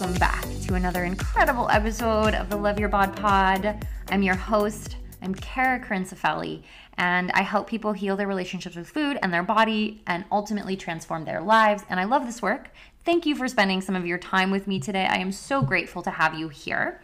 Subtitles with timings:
[0.00, 3.86] welcome back to another incredible episode of the Love Your Bod Pod.
[4.08, 4.96] I'm your host.
[5.20, 6.62] I'm Kara Krincefeli,
[6.96, 11.26] and I help people heal their relationships with food and their body and ultimately transform
[11.26, 11.82] their lives.
[11.90, 12.70] And I love this work.
[13.04, 15.04] Thank you for spending some of your time with me today.
[15.04, 17.02] I am so grateful to have you here.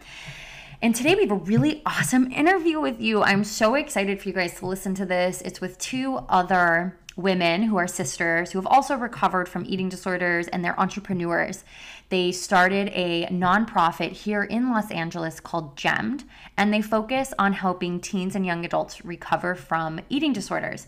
[0.81, 3.21] And today we have a really awesome interview with you.
[3.21, 5.41] I'm so excited for you guys to listen to this.
[5.41, 10.47] It's with two other women who are sisters who have also recovered from eating disorders
[10.47, 11.63] and they're entrepreneurs.
[12.09, 16.23] They started a nonprofit here in Los Angeles called GEMmed,
[16.55, 20.87] and they focus on helping teens and young adults recover from eating disorders.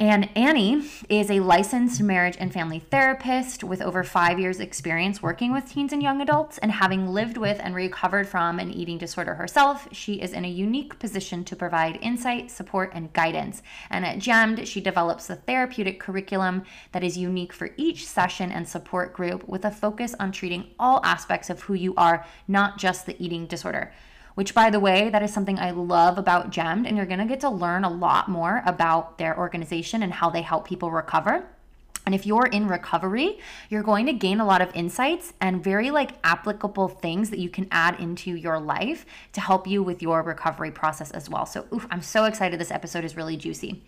[0.00, 5.52] And Annie is a licensed marriage and family therapist with over five years' experience working
[5.52, 6.56] with teens and young adults.
[6.56, 10.48] And having lived with and recovered from an eating disorder herself, she is in a
[10.48, 13.60] unique position to provide insight, support, and guidance.
[13.90, 18.66] And at GEMmed, she develops a therapeutic curriculum that is unique for each session and
[18.66, 23.04] support group with a focus on treating all aspects of who you are, not just
[23.04, 23.92] the eating disorder
[24.40, 26.88] which by the way, that is something I love about GEMmed.
[26.88, 30.30] And you're going to get to learn a lot more about their organization and how
[30.30, 31.44] they help people recover.
[32.06, 33.38] And if you're in recovery,
[33.68, 37.50] you're going to gain a lot of insights and very like applicable things that you
[37.50, 41.44] can add into your life to help you with your recovery process as well.
[41.44, 42.58] So, oof, I'm so excited.
[42.58, 43.82] This episode is really juicy.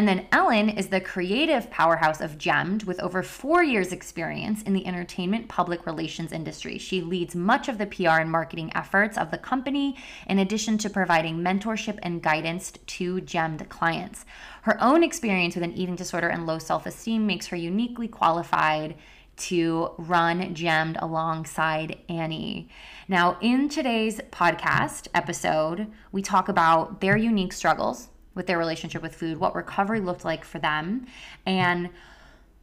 [0.00, 4.72] And then Ellen is the creative powerhouse of GEMmed with over four years' experience in
[4.72, 6.78] the entertainment public relations industry.
[6.78, 10.88] She leads much of the PR and marketing efforts of the company, in addition to
[10.88, 14.24] providing mentorship and guidance to GEMmed clients.
[14.62, 18.94] Her own experience with an eating disorder and low self esteem makes her uniquely qualified
[19.36, 22.70] to run GEMmed alongside Annie.
[23.06, 29.14] Now, in today's podcast episode, we talk about their unique struggles with their relationship with
[29.14, 31.06] food, what recovery looked like for them,
[31.46, 31.90] and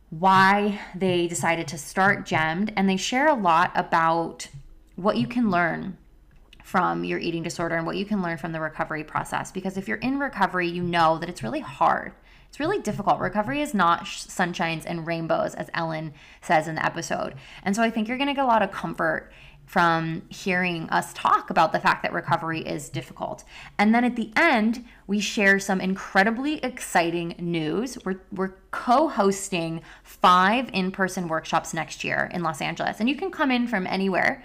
[0.10, 2.74] why they decided to start GEMmed.
[2.76, 4.48] And they share a lot about
[4.96, 5.98] what you can learn
[6.64, 9.52] from your eating disorder and what you can learn from the recovery process.
[9.52, 12.14] Because if you're in recovery, you know that it's really hard.
[12.50, 13.20] It's really difficult.
[13.20, 17.36] Recovery is not sunshines and rainbows, as Ellen says in the episode.
[17.64, 19.32] And so I think you're going to get a lot of comfort
[19.68, 23.44] from hearing us talk about the fact that recovery is difficult.
[23.78, 27.98] And then at the end, we share some incredibly exciting news.
[28.06, 33.02] We're, we're co hosting five in person workshops next year in Los Angeles.
[33.02, 34.42] And you can come in from anywhere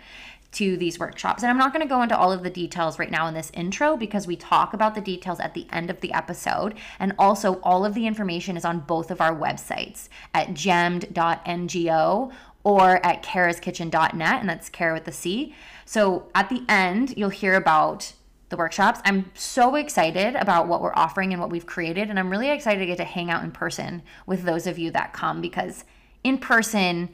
[0.53, 1.43] to these workshops.
[1.43, 3.51] And I'm not going to go into all of the details right now in this
[3.55, 6.75] intro because we talk about the details at the end of the episode.
[6.99, 12.33] And also, all of the information is on both of our websites at gemmed.ngo
[12.65, 15.55] or at karaskitchen.net, and that's Kara with the C.
[15.85, 18.13] So at the end, you'll hear about
[18.49, 19.01] the workshops.
[19.05, 22.81] I'm so excited about what we're offering and what we've created, and I'm really excited
[22.81, 25.85] to get to hang out in person with those of you that come because
[26.23, 27.09] in person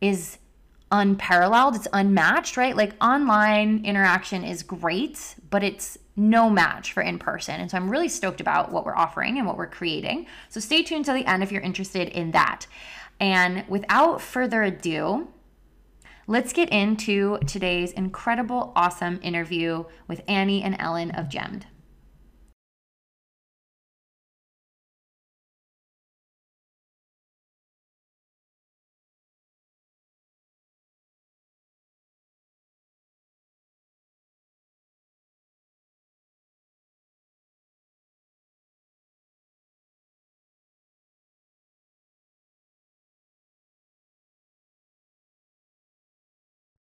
[0.00, 0.38] is
[0.92, 2.76] unparalleled, it's unmatched, right?
[2.76, 7.60] Like online interaction is great, but it's no match for in person.
[7.60, 10.26] And so I'm really stoked about what we're offering and what we're creating.
[10.48, 12.66] So stay tuned till the end if you're interested in that.
[13.20, 15.28] And without further ado,
[16.26, 21.64] let's get into today's incredible, awesome interview with Annie and Ellen of GEMmed.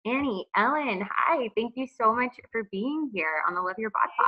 [0.09, 1.49] Annie, Ellen, hi.
[1.55, 4.27] Thank you so much for being here on the Love Your Bod Pod.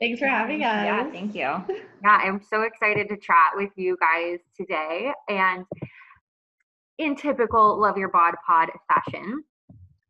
[0.00, 0.84] Thanks for having mm, us.
[0.84, 1.76] Yeah, thank you.
[2.02, 5.12] Yeah, I'm so excited to chat with you guys today.
[5.28, 5.64] And
[6.98, 9.44] in typical Love Your Bod Pod fashion,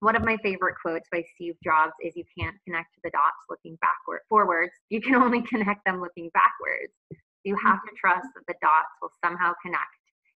[0.00, 3.76] one of my favorite quotes by Steve Jobs is you can't connect the dots looking
[3.82, 4.72] backward forwards.
[4.88, 6.94] You can only connect them looking backwards.
[7.44, 7.96] You have to mm-hmm.
[8.00, 9.82] trust that the dots will somehow connect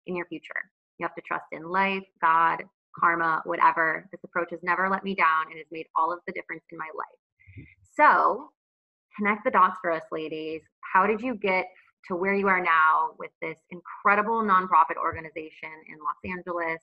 [0.06, 0.68] in your future.
[0.98, 2.62] You have to trust in life, God,
[2.98, 4.08] karma, whatever.
[4.10, 6.78] This approach has never let me down and has made all of the difference in
[6.78, 7.66] my life.
[7.96, 8.50] So,
[9.16, 10.62] connect the dots for us, ladies.
[10.80, 11.66] How did you get
[12.06, 16.80] to where you are now with this incredible nonprofit organization in Los Angeles,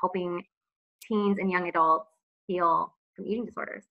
[0.00, 0.42] helping
[1.02, 2.10] teens and young adults
[2.46, 3.84] heal from eating disorders?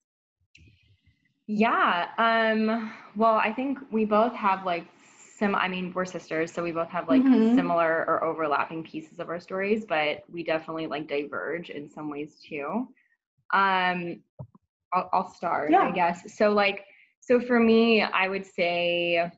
[1.46, 2.08] Yeah.
[2.16, 4.86] Um, well, I think we both have like
[5.36, 7.56] sim I mean, we're sisters, so we both have like mm-hmm.
[7.56, 12.40] similar or overlapping pieces of our stories, but we definitely like diverge in some ways
[12.46, 12.88] too.
[13.52, 14.20] Um
[14.92, 15.88] I'll, I'll start, yeah.
[15.88, 16.36] I guess.
[16.36, 16.84] So like
[17.20, 19.30] so for me, I would say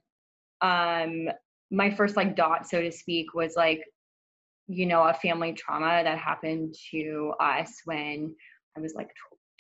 [0.60, 1.28] um
[1.70, 3.82] my first like dot so to speak was like
[4.69, 8.34] you know a family trauma that happened to us when
[8.76, 9.10] I was like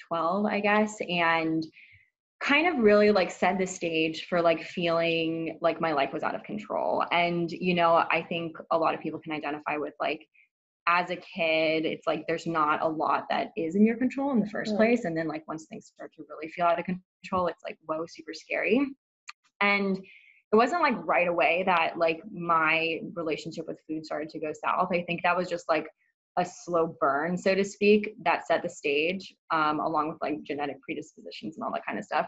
[0.08, 1.66] 12, I guess, and
[2.40, 6.34] kind of really like set the stage for like feeling like my life was out
[6.34, 7.04] of control.
[7.10, 10.26] And you know, I think a lot of people can identify with like
[10.88, 14.40] as a kid, it's like there's not a lot that is in your control in
[14.40, 15.04] the first place.
[15.04, 18.04] And then like once things start to really feel out of control, it's like whoa,
[18.06, 18.86] super scary.
[19.60, 19.98] And
[20.52, 24.88] it wasn't like right away that like my relationship with food started to go south.
[24.92, 25.88] I think that was just like
[26.36, 30.80] a slow burn, so to speak, that set the stage, um, along with like genetic
[30.82, 32.26] predispositions and all that kind of stuff.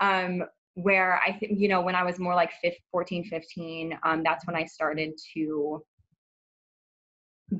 [0.00, 0.44] Um,
[0.74, 4.46] where I think, you know, when I was more like 15, 14, 15, um, that's
[4.46, 5.82] when I started to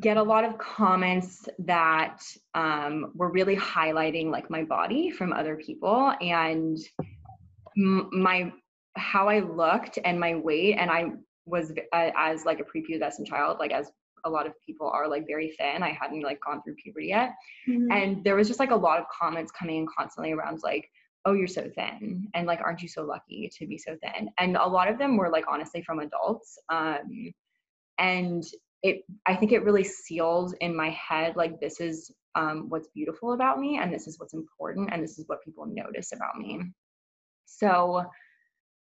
[0.01, 2.21] get a lot of comments that
[2.55, 6.79] um, were really highlighting like my body from other people and
[7.79, 8.53] m- my
[8.97, 11.13] how I looked and my weight and I
[11.45, 13.91] was uh, as like a prepubescent child like as
[14.27, 15.83] a lot of people are like very thin.
[15.83, 17.31] I hadn't like gone through puberty yet.
[17.69, 17.91] Mm-hmm.
[17.91, 20.89] and there was just like a lot of comments coming in constantly around like
[21.25, 24.29] oh you're so thin and like aren't you so lucky to be so thin?
[24.39, 26.59] And a lot of them were like honestly from adults.
[26.71, 27.33] Um
[27.99, 28.45] and
[28.83, 33.33] it i think it really sealed in my head like this is um, what's beautiful
[33.33, 36.61] about me and this is what's important and this is what people notice about me.
[37.47, 38.05] So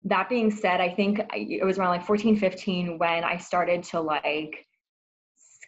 [0.04, 4.00] that being said i think it was around like 14 15 when i started to
[4.00, 4.66] like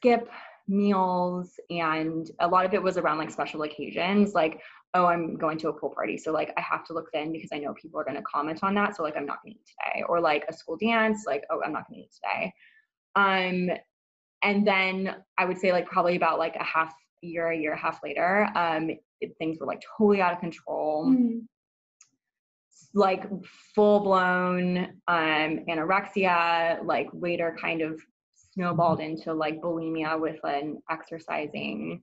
[0.05, 0.29] skip
[0.67, 4.61] meals and a lot of it was around like special occasions like
[4.95, 7.51] oh i'm going to a pool party so like i have to look thin because
[7.53, 9.61] i know people are going to comment on that so like i'm not going to
[9.61, 12.53] eat today or like a school dance like oh i'm not going to eat today
[13.17, 13.77] um
[14.45, 17.81] and then I would say like probably about like a half year, a year and
[17.81, 18.91] a half later, um,
[19.21, 21.07] it, things were like totally out of control.
[21.07, 21.39] Mm-hmm.
[22.93, 23.25] Like
[23.75, 24.79] full blown
[25.09, 28.01] um, anorexia, like later kind of
[28.55, 32.03] snowballed into like bulimia with an exercising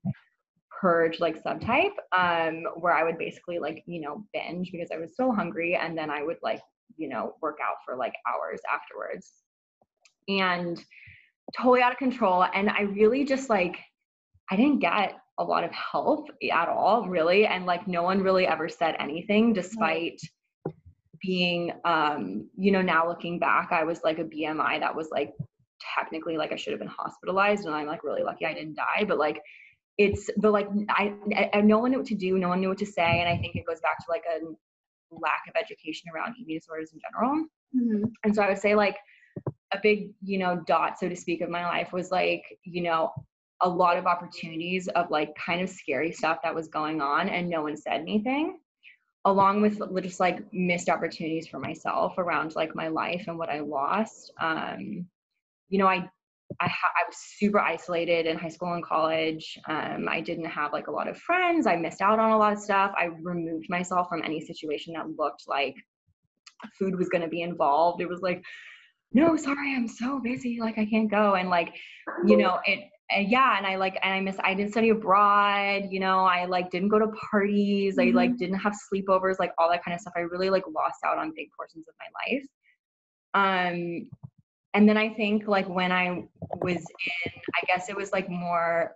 [0.80, 5.16] purge like subtype um where i would basically like you know binge because i was
[5.16, 6.62] so hungry and then i would like
[6.98, 9.44] you know work out for like hours afterwards
[10.28, 10.84] and
[11.56, 12.46] totally out of control.
[12.54, 13.78] And I really just like,
[14.50, 17.46] I didn't get a lot of help at all, really.
[17.46, 20.20] And like, no one really ever said anything despite
[21.22, 25.34] being, um, you know, now looking back, I was like a BMI that was like
[25.94, 27.66] technically like I should have been hospitalized.
[27.66, 29.06] And I'm like really lucky I didn't die.
[29.08, 29.42] But like,
[29.98, 31.14] it's, but like, I,
[31.54, 32.38] I, no one knew what to do.
[32.38, 33.20] No one knew what to say.
[33.20, 34.46] And I think it goes back to like a
[35.12, 37.46] lack of education around eating disorders in general.
[37.76, 38.04] Mm-hmm.
[38.24, 38.98] And so I would say like,
[39.74, 43.12] a big you know dot so to speak of my life was like you know
[43.62, 47.50] a lot of opportunities of like kind of scary stuff that was going on and
[47.50, 48.60] no one said anything
[49.26, 53.60] along with just like missed opportunities for myself around like my life and what i
[53.60, 55.06] lost um
[55.72, 56.08] you know i
[56.60, 59.58] I, ha- I was super isolated in high school and college.
[59.70, 61.66] Um, I didn't have like a lot of friends.
[61.66, 62.92] I missed out on a lot of stuff.
[62.98, 65.76] I removed myself from any situation that looked like
[66.78, 68.02] food was going to be involved.
[68.02, 68.44] It was like
[69.14, 71.76] no sorry i'm so busy like i can't go and like
[72.26, 72.80] you know it
[73.10, 76.46] and yeah and i like and i miss i didn't study abroad you know i
[76.46, 78.16] like didn't go to parties mm-hmm.
[78.16, 78.38] i like mm-hmm.
[78.38, 81.34] didn't have sleepovers like all that kind of stuff i really like lost out on
[81.36, 82.46] big portions of my life
[83.34, 84.10] um
[84.74, 86.24] and then i think like when i
[86.62, 88.96] was in i guess it was like more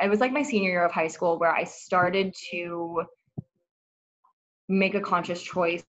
[0.00, 3.02] it was like my senior year of high school where i started to
[4.68, 5.84] make a conscious choice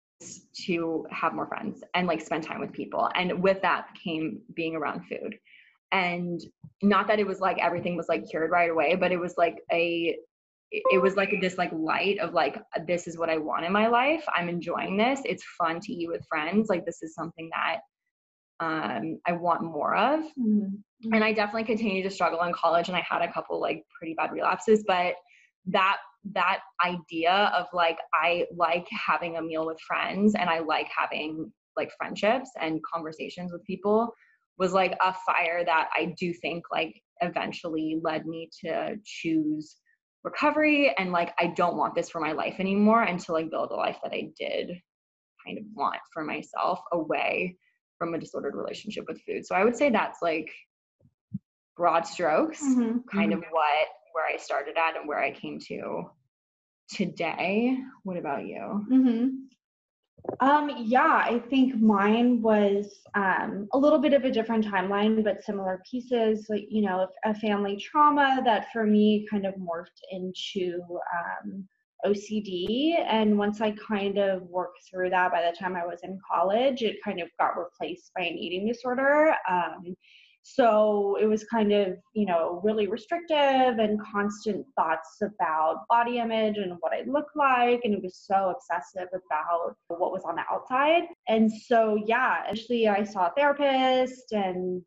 [0.66, 3.08] to have more friends and like spend time with people.
[3.14, 5.38] And with that came being around food.
[5.92, 6.40] And
[6.82, 9.62] not that it was like everything was like cured right away, but it was like
[9.72, 10.16] a
[10.72, 13.86] it was like this like light of like this is what I want in my
[13.86, 14.24] life.
[14.34, 15.20] I'm enjoying this.
[15.24, 16.68] It's fun to eat with friends.
[16.68, 17.78] Like this is something that
[18.60, 20.20] um I want more of.
[20.38, 21.12] Mm-hmm.
[21.12, 24.14] And I definitely continued to struggle in college and I had a couple like pretty
[24.14, 25.14] bad relapses, but
[25.66, 25.98] that
[26.32, 31.52] that idea of like I like having a meal with friends and I like having
[31.76, 34.14] like friendships and conversations with people
[34.56, 39.76] was like a fire that I do think like eventually led me to choose
[40.22, 43.70] recovery and like I don't want this for my life anymore and to like build
[43.70, 44.70] a life that I did
[45.46, 47.56] kind of want for myself away
[48.04, 49.46] from a disordered relationship with food.
[49.46, 50.52] So I would say that's like
[51.76, 52.98] broad strokes mm-hmm.
[53.10, 53.38] kind mm-hmm.
[53.38, 56.04] of what where I started at and where I came to
[56.88, 57.76] today.
[58.02, 58.86] What about you?
[58.92, 59.28] Mm-hmm.
[60.40, 65.44] Um, yeah, I think mine was um, a little bit of a different timeline, but
[65.44, 66.46] similar pieces.
[66.48, 70.80] Like you know, a family trauma that for me kind of morphed into
[71.16, 71.66] um,
[72.04, 76.18] OCD, and once I kind of worked through that, by the time I was in
[76.30, 79.34] college, it kind of got replaced by an eating disorder.
[79.48, 79.94] Um,
[80.46, 86.58] so it was kind of, you know, really restrictive and constant thoughts about body image
[86.58, 87.80] and what I looked like.
[87.84, 91.04] And it was so obsessive about what was on the outside.
[91.28, 94.82] And so, yeah, actually, I saw a therapist and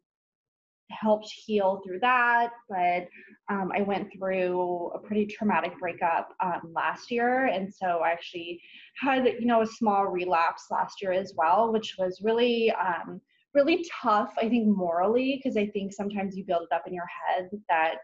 [0.89, 2.49] helped heal through that.
[2.69, 3.07] But
[3.49, 7.45] um, I went through a pretty traumatic breakup um, last year.
[7.47, 8.61] And so I actually
[9.01, 13.21] had, you know, a small relapse last year as well, which was really, um,
[13.53, 17.07] really tough, I think, morally, because I think sometimes you build it up in your
[17.07, 17.95] head that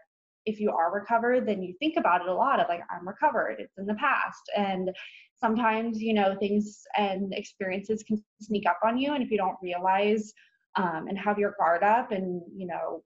[0.46, 3.56] if you are recovered, then you think about it a lot of like, I'm recovered,
[3.58, 4.42] it's in the past.
[4.56, 4.90] And
[5.36, 9.14] sometimes, you know, things and experiences can sneak up on you.
[9.14, 10.32] And if you don't realize
[10.76, 13.02] um, and have your guard up and, you know,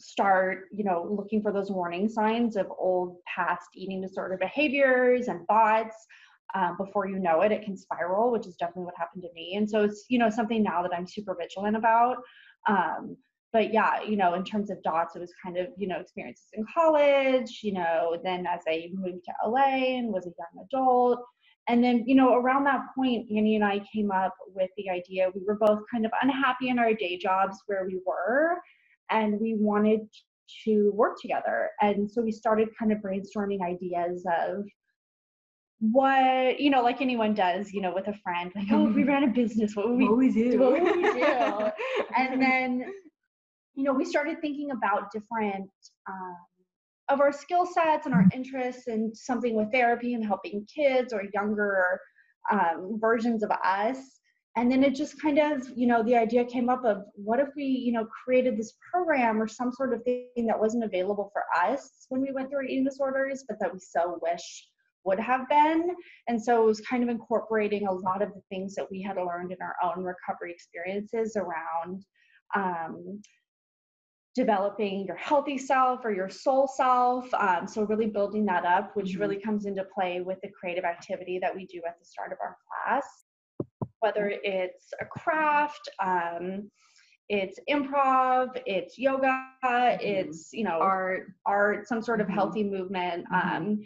[0.00, 5.46] start, you know, looking for those warning signs of old past eating disorder behaviors and
[5.46, 5.96] thoughts,
[6.54, 9.56] um, before you know it, it can spiral, which is definitely what happened to me.
[9.56, 12.18] And so it's, you know, something now that I'm super vigilant about.
[12.68, 13.16] Um,
[13.52, 16.46] but yeah, you know, in terms of dots, it was kind of, you know, experiences
[16.52, 21.20] in college, you know, then as I moved to LA and was a young adult.
[21.68, 25.30] And then, you know, around that point, Annie and I came up with the idea
[25.34, 28.56] we were both kind of unhappy in our day jobs where we were,
[29.10, 30.00] and we wanted
[30.64, 31.70] to work together.
[31.82, 34.64] And so we started kind of brainstorming ideas of,
[35.80, 39.02] what you know like anyone does you know with a friend like oh if we
[39.02, 39.10] mm-hmm.
[39.10, 41.70] ran a business what would we, what would we do what would we do
[42.16, 42.84] and then
[43.76, 45.70] you know we started thinking about different
[46.10, 46.36] um,
[47.08, 48.38] of our skill sets and our mm-hmm.
[48.38, 52.00] interests and something with therapy and helping kids or younger
[52.50, 53.98] um, versions of us
[54.56, 57.48] and then it just kind of you know the idea came up of what if
[57.54, 61.42] we you know created this program or some sort of thing that wasn't available for
[61.56, 64.68] us when we went through eating disorders but that we so wish
[65.04, 65.90] would have been.
[66.28, 69.16] And so it was kind of incorporating a lot of the things that we had
[69.16, 72.04] learned in our own recovery experiences around
[72.54, 73.20] um,
[74.38, 77.26] developing your healthy self or your soul self.
[77.34, 79.20] Um, so really building that up, which mm-hmm.
[79.20, 82.38] really comes into play with the creative activity that we do at the start of
[82.40, 83.04] our class,
[83.98, 86.70] whether it's a craft, um,
[87.28, 89.96] it's improv, it's yoga, mm-hmm.
[90.00, 92.36] it's you know art, art, some sort of mm-hmm.
[92.36, 93.26] healthy movement.
[93.32, 93.56] Mm-hmm.
[93.56, 93.80] Um,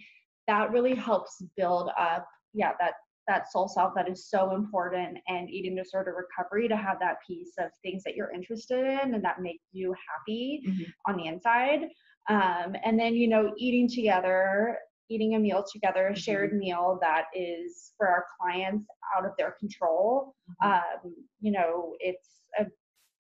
[0.49, 2.94] that really helps build up yeah that
[3.29, 7.52] that soul self that is so important and eating disorder recovery to have that piece
[7.59, 10.83] of things that you're interested in and that make you happy mm-hmm.
[11.07, 11.88] on the inside
[12.29, 16.61] um, and then you know eating together eating a meal together a shared mm-hmm.
[16.61, 18.87] meal that is for our clients
[19.17, 20.73] out of their control mm-hmm.
[20.73, 22.67] um, you know it's a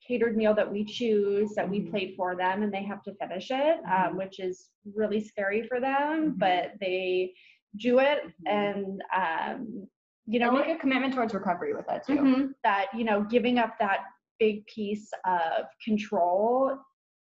[0.06, 1.90] catered meal that we choose that we mm-hmm.
[1.90, 4.16] played for them and they have to finish it um, mm-hmm.
[4.18, 6.38] which is really scary for them mm-hmm.
[6.38, 7.32] but they
[7.78, 9.86] do it and um,
[10.26, 12.46] you know make a commitment towards recovery with that too mm-hmm.
[12.62, 14.00] that you know giving up that
[14.38, 16.76] big piece of control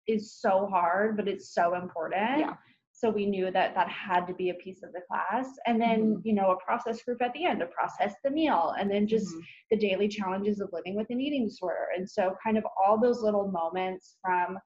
[0.07, 2.53] is so hard but it's so important yeah
[2.97, 5.99] so we knew that that had to be a piece of the class and then
[5.99, 6.19] mm-hmm.
[6.23, 9.27] you know a process group at the end to process the meal and then just
[9.27, 9.39] mm-hmm.
[9.71, 13.21] the daily challenges of living with an eating disorder and so kind of all those
[13.21, 14.57] little moments from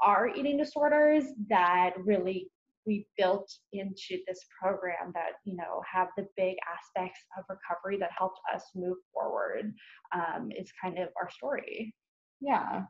[0.00, 2.48] our eating disorders that really
[2.90, 8.10] we built into this program that you know have the big aspects of recovery that
[8.18, 9.72] helped us move forward
[10.12, 11.94] um, is kind of our story
[12.40, 12.82] yeah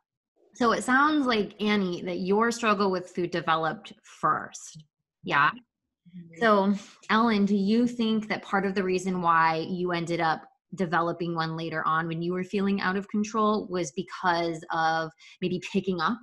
[0.55, 4.85] so it sounds like Annie that your struggle with food developed first.
[5.23, 5.51] Yeah.
[5.51, 6.41] Mm-hmm.
[6.41, 6.75] So,
[7.09, 10.43] Ellen, do you think that part of the reason why you ended up
[10.75, 15.61] developing one later on when you were feeling out of control was because of maybe
[15.73, 16.19] picking up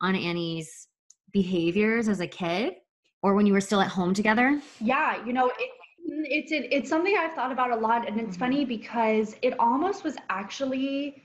[0.00, 0.88] on Annie's
[1.32, 2.74] behaviors as a kid
[3.22, 4.60] or when you were still at home together?
[4.80, 5.70] Yeah, you know, it,
[6.04, 8.38] it's it, it's something I've thought about a lot and it's mm-hmm.
[8.38, 11.22] funny because it almost was actually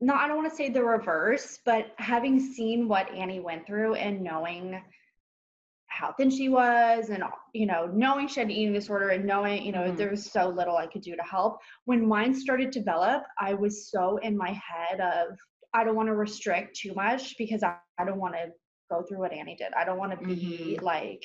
[0.00, 3.94] not I don't want to say the reverse, but having seen what Annie went through
[3.94, 4.80] and knowing
[5.88, 9.62] how thin she was and you know knowing she had an eating disorder and knowing
[9.64, 9.96] you know mm-hmm.
[9.96, 13.54] there was so little i could do to help when mine started to develop i
[13.54, 15.36] was so in my head of
[15.74, 18.48] i don't want to restrict too much because i, I don't want to
[18.90, 20.84] go through what annie did i don't want to be mm-hmm.
[20.84, 21.24] like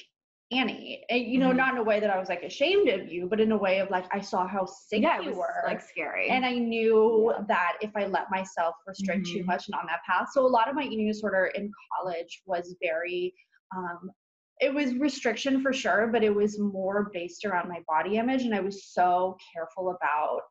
[0.51, 1.03] Annie.
[1.09, 1.57] And, you know, mm-hmm.
[1.57, 3.79] not in a way that I was like ashamed of you, but in a way
[3.79, 5.63] of like I saw how sick yeah, you were.
[5.65, 6.29] Like scary.
[6.29, 7.43] And I knew yeah.
[7.47, 9.37] that if I let myself restrict mm-hmm.
[9.37, 10.29] too much and on that path.
[10.31, 13.33] So a lot of my eating disorder in college was very
[13.75, 14.11] um
[14.59, 18.43] it was restriction for sure, but it was more based around my body image.
[18.43, 20.41] And I was so careful about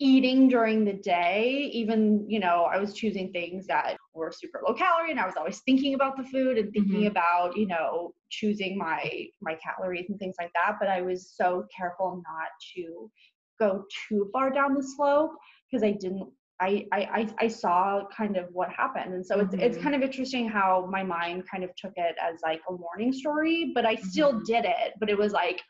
[0.00, 4.74] eating during the day even you know i was choosing things that were super low
[4.74, 7.06] calorie and i was always thinking about the food and thinking mm-hmm.
[7.06, 11.64] about you know choosing my my calories and things like that but i was so
[11.76, 13.10] careful not to
[13.58, 15.32] go too far down the slope
[15.70, 16.28] because i didn't
[16.60, 19.82] I, I I saw kind of what happened, and so it's it's Mhm.
[19.82, 23.72] kind of interesting how my mind kind of took it as like a warning story,
[23.74, 24.44] but I still Mhm.
[24.44, 24.94] did it.
[25.00, 25.60] But it was like,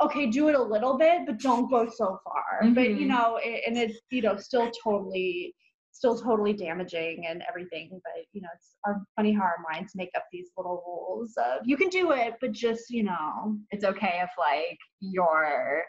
[0.00, 2.70] okay, do it a little bit, but don't go so far.
[2.74, 3.08] But you Mhm.
[3.08, 5.54] know, it, and it's you know still totally
[5.96, 7.88] still totally damaging and everything.
[8.04, 11.60] But you know, it's our funny how our minds make up these little rules of
[11.64, 15.82] you can do it, but just you know, it's okay if like you're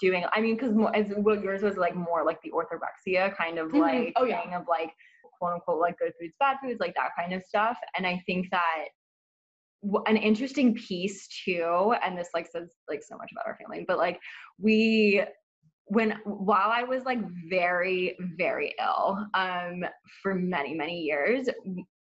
[0.00, 3.72] doing i mean because as what yours was like more like the orthorexia kind of
[3.72, 3.80] Mhm.
[3.80, 4.40] like Oh, yeah.
[4.40, 4.92] thing of like
[5.38, 8.46] quote unquote like good foods bad foods like that kind of stuff and i think
[8.50, 8.84] that
[10.06, 13.98] an interesting piece too and this like says like so much about our family but
[13.98, 14.20] like
[14.58, 15.22] we
[15.88, 17.18] when while i was like
[17.48, 19.84] very very ill um
[20.22, 21.48] for many many years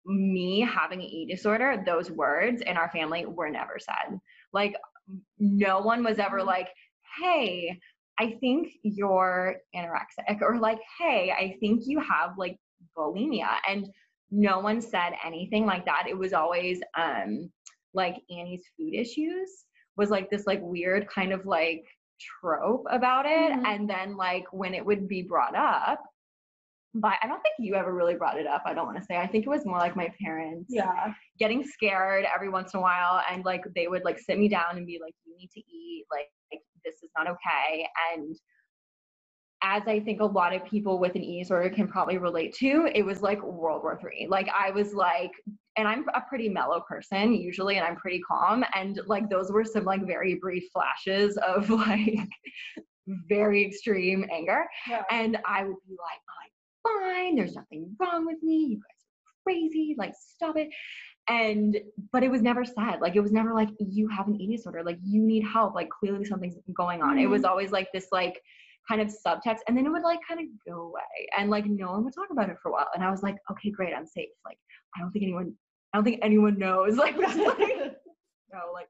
[0.06, 4.20] me having an eat disorder those words in our family were never said.
[4.54, 4.76] Like
[5.40, 6.70] no one was ever like
[7.20, 7.78] hey
[8.20, 12.58] i think you're anorexic or like hey i think you have like
[12.98, 13.88] bulimia and
[14.32, 16.06] no one said anything like that.
[16.08, 17.52] It was always um
[17.94, 19.66] like annie's food issues
[19.98, 21.84] was like this like weird kind of like
[22.40, 23.66] trope about it Mhm.
[23.66, 26.02] and then like when it would be brought up
[26.94, 29.18] but i don't think you ever really brought it up i don't want to say
[29.18, 32.82] i think it was more like my parents yeah, getting scared every once in a
[32.82, 35.62] while and like they would like sit me down and be like you need to
[35.62, 38.36] eat like, like this is not okay and
[39.64, 42.90] as i think a lot of people with an eating disorder can probably relate to
[42.94, 45.32] it was like world war three like i was like
[45.78, 49.64] and i'm a pretty mellow person usually and i'm pretty calm and like those were
[49.64, 52.28] some like very brief flashes of like
[53.08, 55.04] very extreme anger yeah.
[55.12, 57.36] and I would be like, I'm fine.
[57.36, 58.58] There's nothing wrong with me.
[58.58, 59.96] You guys are crazy.
[59.98, 60.70] Like, stop it.
[61.28, 61.80] And,
[62.12, 63.00] but it was never said.
[63.02, 64.84] Like, it was never like, you have an eating disorder.
[64.84, 65.76] Like, you need help.
[65.76, 67.18] Like, clearly something's going on.
[67.18, 67.32] It mm-hmm.
[67.32, 68.42] was always like this, like,
[68.88, 69.60] kind of subtext.
[69.68, 71.30] And then it would, like, kind of go away.
[71.38, 72.90] And, like, no one would talk about it for a while.
[72.96, 73.94] And I was like, okay, great.
[73.96, 74.30] I'm safe.
[74.46, 74.58] Like,
[74.96, 75.54] I don't think anyone,
[75.94, 76.96] I don't think anyone knows.
[76.98, 77.58] Like, that's like,
[78.54, 78.90] no, like,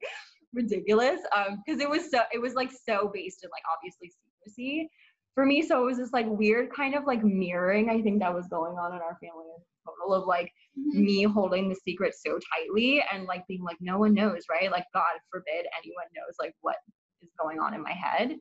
[0.54, 1.22] ridiculous.
[1.36, 4.12] Um, because it was so, it was like so based in, like, obviously
[4.44, 4.90] secrecy
[5.36, 8.34] for me so it was this like weird kind of like mirroring i think that
[8.34, 11.04] was going on in our family as total of like Mhm.
[11.04, 14.86] me holding the secret so tightly and like being like no one knows right like
[14.94, 16.78] god forbid anyone knows like what
[17.22, 18.38] is going on in my head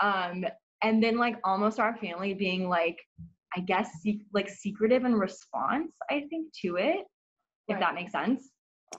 [0.00, 0.44] um
[0.82, 2.98] and then like almost our family being like
[3.56, 3.90] i guess
[4.32, 7.04] like secretive in response i think to it
[7.68, 7.80] if Right.
[7.80, 8.50] that makes sense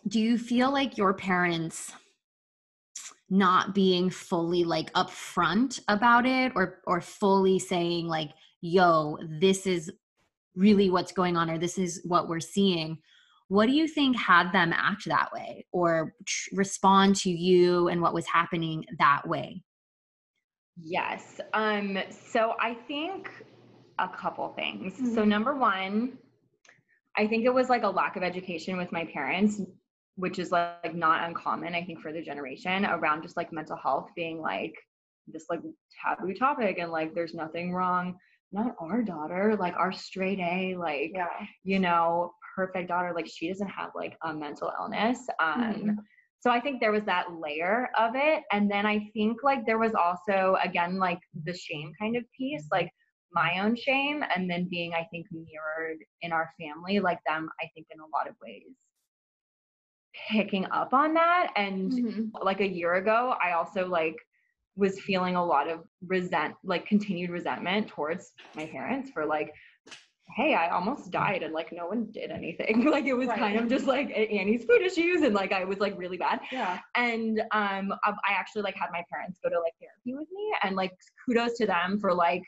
[0.08, 1.92] do you feel like your parents
[3.30, 9.92] not being fully like upfront about it or or fully saying like yo this is
[10.56, 12.98] really what's going on or this is what we're seeing
[13.48, 18.02] what do you think had them act that way or tr- respond to you and
[18.02, 19.64] what was happening that way
[20.78, 21.40] Yes.
[21.54, 23.32] Um, so I think
[24.00, 24.98] a couple things.
[25.14, 25.28] So Mhm.
[25.28, 26.18] number one,
[27.18, 29.62] I think it was like a lack of education with my parents,
[30.16, 33.78] which is like, like not uncommon, I think, for the generation around just like mental
[33.78, 34.74] health being like
[35.28, 35.62] this like
[36.04, 38.18] taboo topic and like there's nothing wrong.
[38.52, 41.28] Not our daughter, like our straight A, like yeah.
[41.64, 45.20] you know, perfect daughter, like she doesn't have like a mental illness.
[45.40, 45.98] Um, Mhm.
[46.40, 48.44] so I think there was that layer of it.
[48.52, 52.68] And then I think like there was also, again, like the shame kind of piece,
[52.72, 52.90] like
[53.32, 57.70] my own shame, and then being, I think, mirrored in our family, like them, I
[57.74, 58.76] think, in a lot of ways
[60.30, 61.52] picking up on that.
[61.56, 62.32] And Mhm.
[62.42, 64.16] like a year ago, I also like
[64.76, 69.54] was feeling a lot of resent, like continued resentment towards my parents for like,
[70.36, 72.84] hey, I almost died and like no one did anything.
[72.92, 73.40] like it was Right.
[73.40, 76.42] kind of just like Annie's food issues and like I was like really bad.
[76.52, 76.80] Yeah.
[76.96, 80.76] And um I actually like had my parents go to like therapy with me and
[80.76, 80.92] like
[81.26, 82.44] kudos to them for like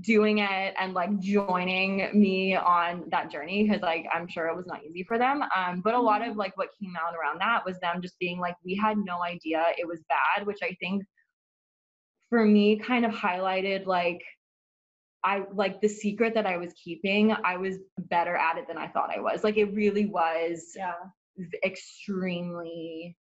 [0.00, 4.66] doing it and like joining me on that journey because like I'm sure it was
[4.66, 5.42] not easy for them.
[5.56, 8.38] Um, but a lot of like what came out around that was them just being
[8.38, 11.04] like, we had no idea it was bad, which I think
[12.30, 14.22] for me kind of highlighted like
[15.24, 18.88] I like the secret that I was keeping, I was better at it than I
[18.88, 19.42] thought I was.
[19.42, 20.94] Like it really was Yeah.
[21.64, 23.16] extremely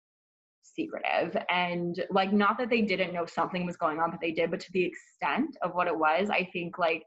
[0.76, 4.52] secretive and like not that they didn't know something was going on but they did
[4.52, 7.04] but to the extent of what it was i think like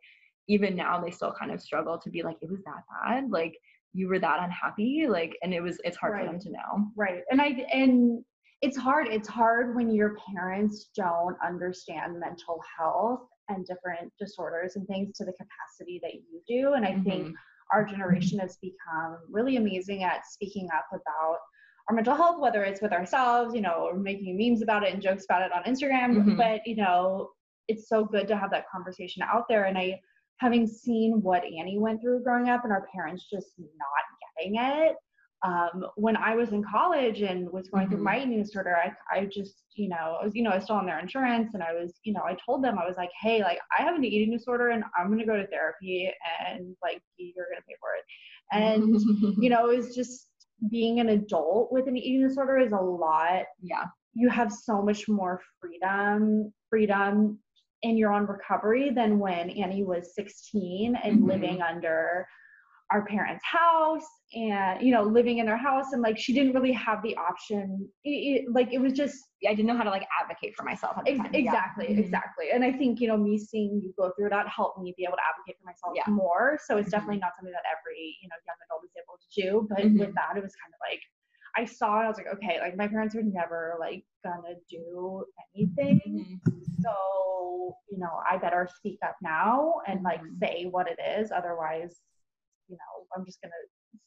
[0.49, 3.57] even now they still kind of struggle to be like it was that bad like
[3.93, 7.23] you were that unhappy like and it was it's hard for them to know Right.
[7.31, 8.25] And I and
[8.61, 9.07] it's hard.
[9.09, 15.25] It's hard when your parents don't understand mental health and different disorders and things to
[15.25, 16.73] the capacity that you do.
[16.75, 17.35] And I think Mhm.
[17.73, 21.39] our generation has become really amazing at speaking up about
[21.89, 25.03] our mental health, whether it's with ourselves, you know, or making memes about it and
[25.03, 26.17] jokes about it on Instagram.
[26.17, 26.37] Mhm.
[26.37, 27.31] But, you know,
[27.67, 29.65] it's so good to have that conversation out there.
[29.65, 30.01] And I
[30.39, 34.05] having seen what Annie went through growing up and our parents just not
[34.37, 34.97] getting it.
[35.45, 37.95] Um, when I was in college and was going mm-hmm.
[37.95, 40.65] through my eating disorder, I, I just, you know, I was, you know, I was
[40.65, 43.11] still on their insurance and I was, you know, I told them, I was like,
[43.21, 46.13] hey, like I have an eating disorder and I'm going to go to therapy
[46.45, 48.05] and like you're going to pay for it.
[48.53, 50.29] And, you know, it was just
[50.71, 53.45] being an adult with an eating disorder is a lot.
[53.63, 53.85] Yeah.
[54.15, 57.39] You have so much more freedom, freedom
[57.83, 61.29] in your own recovery than when Annie was 16 and mm-hmm.
[61.29, 62.27] living under
[62.91, 66.73] our parents' house and you know living in their house and like she didn't really
[66.73, 70.07] have the option it, it, like it was just i didn't know how to like
[70.21, 72.01] advocate for myself ex- exactly yeah.
[72.01, 75.05] exactly and i think you know me seeing you go through that helped me be
[75.05, 76.11] able to advocate for myself yeah.
[76.13, 76.91] more so it's mm-hmm.
[76.91, 79.99] definitely not something that every you know young adult is able to do but mm-hmm.
[79.99, 81.03] with that it was kind of like
[81.57, 85.25] i saw it i was like okay like my parents are never like gonna do
[85.55, 86.59] anything mm-hmm.
[86.83, 90.39] so you know i better speak up now and like mm-hmm.
[90.43, 92.01] say what it is otherwise
[92.69, 93.53] you know i'm just gonna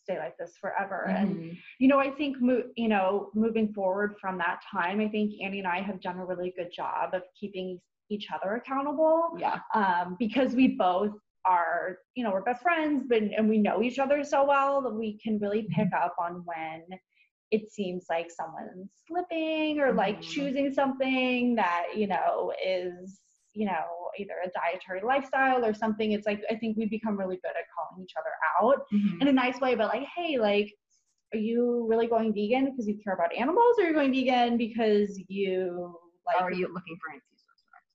[0.03, 1.23] stay like this forever mm-hmm.
[1.23, 5.33] and you know i think mo- you know moving forward from that time i think
[5.43, 9.59] annie and i have done a really good job of keeping each other accountable yeah
[9.73, 11.13] um, because we both
[11.45, 14.93] are you know we're best friends but and we know each other so well that
[14.93, 16.03] we can really pick mm-hmm.
[16.03, 16.83] up on when
[17.51, 20.31] it seems like someone's slipping or like mm-hmm.
[20.31, 23.19] choosing something that you know is
[23.53, 27.39] you know either a dietary lifestyle or something it's like i think we become really
[27.43, 29.21] good at calling each other out mm-hmm.
[29.21, 30.71] in a nice way but like hey like
[31.33, 34.57] are you really going vegan because you care about animals or are you going vegan
[34.57, 37.21] because you like are you looking for an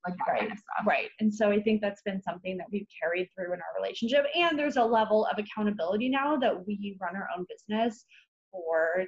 [0.07, 0.87] like that right, kind of stuff.
[0.87, 1.09] Right.
[1.21, 4.25] And so I think that's been something that we've carried through in our relationship.
[4.35, 8.05] And there's a level of accountability now that we run our own business
[8.51, 9.05] for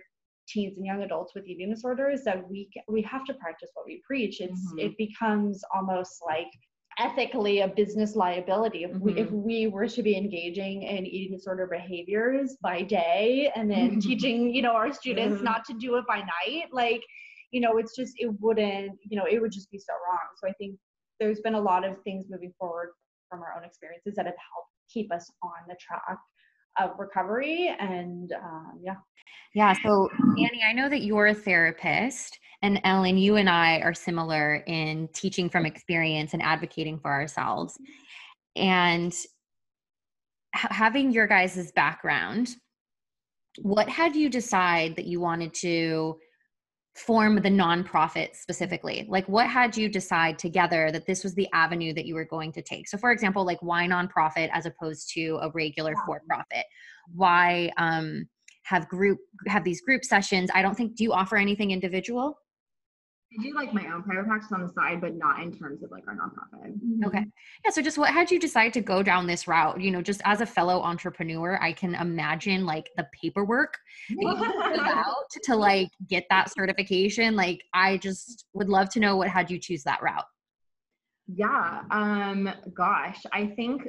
[0.48, 4.02] teens and young adults with eating disorders that we we have to practice what we
[4.06, 4.78] preach it's mm-hmm.
[4.78, 6.48] it becomes almost like
[6.98, 9.04] ethically a business liability if, mm-hmm.
[9.04, 9.42] we, if mm-hmm.
[9.44, 14.00] we were to be engaging in eating disorder behaviors by day and then mm-hmm.
[14.00, 15.44] teaching you know our students mm-hmm.
[15.44, 17.02] not to do it by night like
[17.52, 20.48] you know it's just it wouldn't you know it would just be so wrong so
[20.48, 20.76] i think
[21.20, 22.90] there's been a lot of things moving forward
[23.28, 26.18] from our own experiences that have helped keep us on the track
[26.80, 28.94] of recovery and um, yeah.
[29.54, 33.94] Yeah so annie i know that you're a therapist and ellen you and i are
[33.94, 37.78] similar in teaching from experience and advocating for ourselves.
[38.56, 39.14] And
[40.54, 42.56] ha- having your guys' background
[43.62, 46.18] what had you decide that you wanted to
[46.98, 49.06] form the nonprofit specifically?
[49.08, 52.52] Like, what had you decide together that this was the avenue that you were going
[52.52, 52.88] to take?
[52.88, 56.64] So, for example, like why nonprofit as opposed to a regular for profit?
[57.14, 58.28] Why um,
[58.64, 60.50] have group have these group sessions?
[60.54, 60.96] I don't think.
[60.96, 62.38] Do you offer anything individual?
[63.30, 65.90] I do like my own private practice on the side, but not in terms of
[65.90, 66.72] like our nonprofit.
[66.72, 67.04] Mm-hmm.
[67.04, 67.24] Okay.
[67.64, 67.70] Yeah.
[67.70, 69.80] So just what had you decide to go down this route?
[69.80, 73.76] You know, just as a fellow entrepreneur, I can imagine like the paperwork
[74.24, 77.36] out to like get that certification.
[77.36, 80.24] Like I just would love to know what had you choose that route.
[81.26, 81.82] Yeah.
[81.90, 83.88] Um, gosh, I think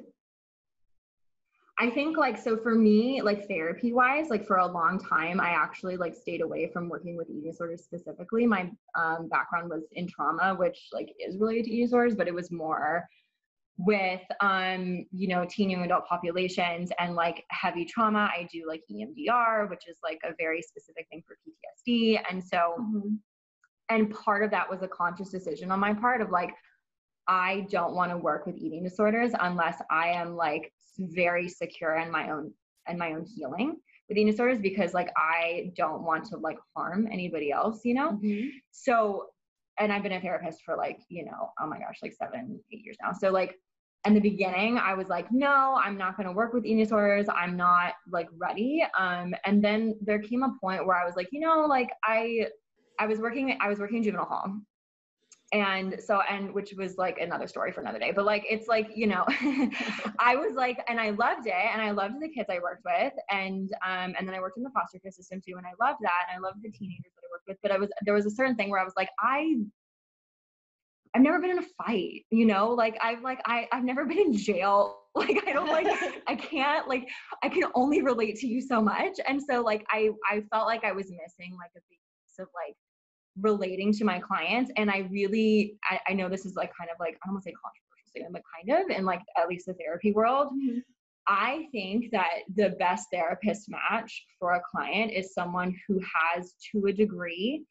[1.82, 5.52] I think like so for me, like therapy wise, like for a long time, I
[5.52, 8.46] actually like stayed away from working with eating disorders specifically.
[8.46, 12.34] My um, background was in trauma, which like is related to eating disorders, but it
[12.34, 13.08] was more
[13.80, 18.84] with um you know teen young adult populations and like heavy trauma i do like
[18.92, 23.15] emdr which is like a very specific thing for ptsd and so mm-hmm.
[23.88, 26.54] and part of that was a conscious decision on my part of like
[27.30, 32.12] i don't want to work with eating disorders unless i am like very secure in
[32.12, 32.51] my own
[32.88, 37.07] in my own healing with eating disorders because like I don't want to like harm
[37.12, 38.13] anybody else, you know?
[38.13, 38.47] Mm-hmm.
[38.71, 39.27] So
[39.79, 42.83] and I've been a therapist for like, you know, oh my gosh, like seven, eight
[42.83, 43.13] years now.
[43.13, 43.55] So like
[44.05, 47.27] in the beginning, I was like, no, I'm not gonna work with eating disorders.
[47.33, 48.83] I'm not like ready.
[48.97, 52.47] Um, and then there came a point where I was like, you know, like I
[52.99, 54.59] I was working, I was working in juvenile hall
[55.51, 58.88] and so and which was like another story for another day but like it's like
[58.95, 59.25] you know
[60.19, 63.13] i was like and i loved it and i loved the kids i worked with
[63.31, 65.99] and um and then i worked in the foster care system too and i loved
[66.01, 68.25] that and i loved the teenagers that i worked with but i was there was
[68.25, 69.55] a certain thing where i was like i
[71.15, 74.19] I've never been in a fight, you know, like I've like I I've never been
[74.19, 74.95] in jail.
[75.15, 75.88] Like I don't like
[76.27, 77.09] I can't like
[77.41, 79.17] I can only relate to you so much.
[79.27, 82.75] And so like I I felt like I was missing like a piece of like
[83.41, 84.71] relating to my clients.
[84.78, 87.43] And I really, I, I know this is like kind of like, I don't want
[87.43, 90.47] to say controversial statement, but kind of in like at least the therapy world.
[90.47, 90.80] Mm-hmm.
[91.28, 96.88] I think that the best therapist match for a client is someone who has, to
[96.88, 97.65] a degree,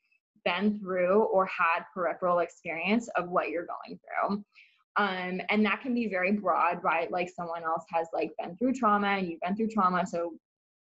[0.45, 4.45] been through or had peripheral experience of what you're going through.
[4.97, 7.11] Um, and that can be very broad, right?
[7.11, 10.07] Like someone else has like been through trauma and you've been through trauma.
[10.07, 10.35] So,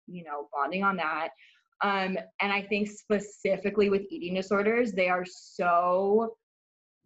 [0.08, 1.30] you know, bonding on that.
[1.82, 6.36] Um, and I think specifically with eating disorders, they are so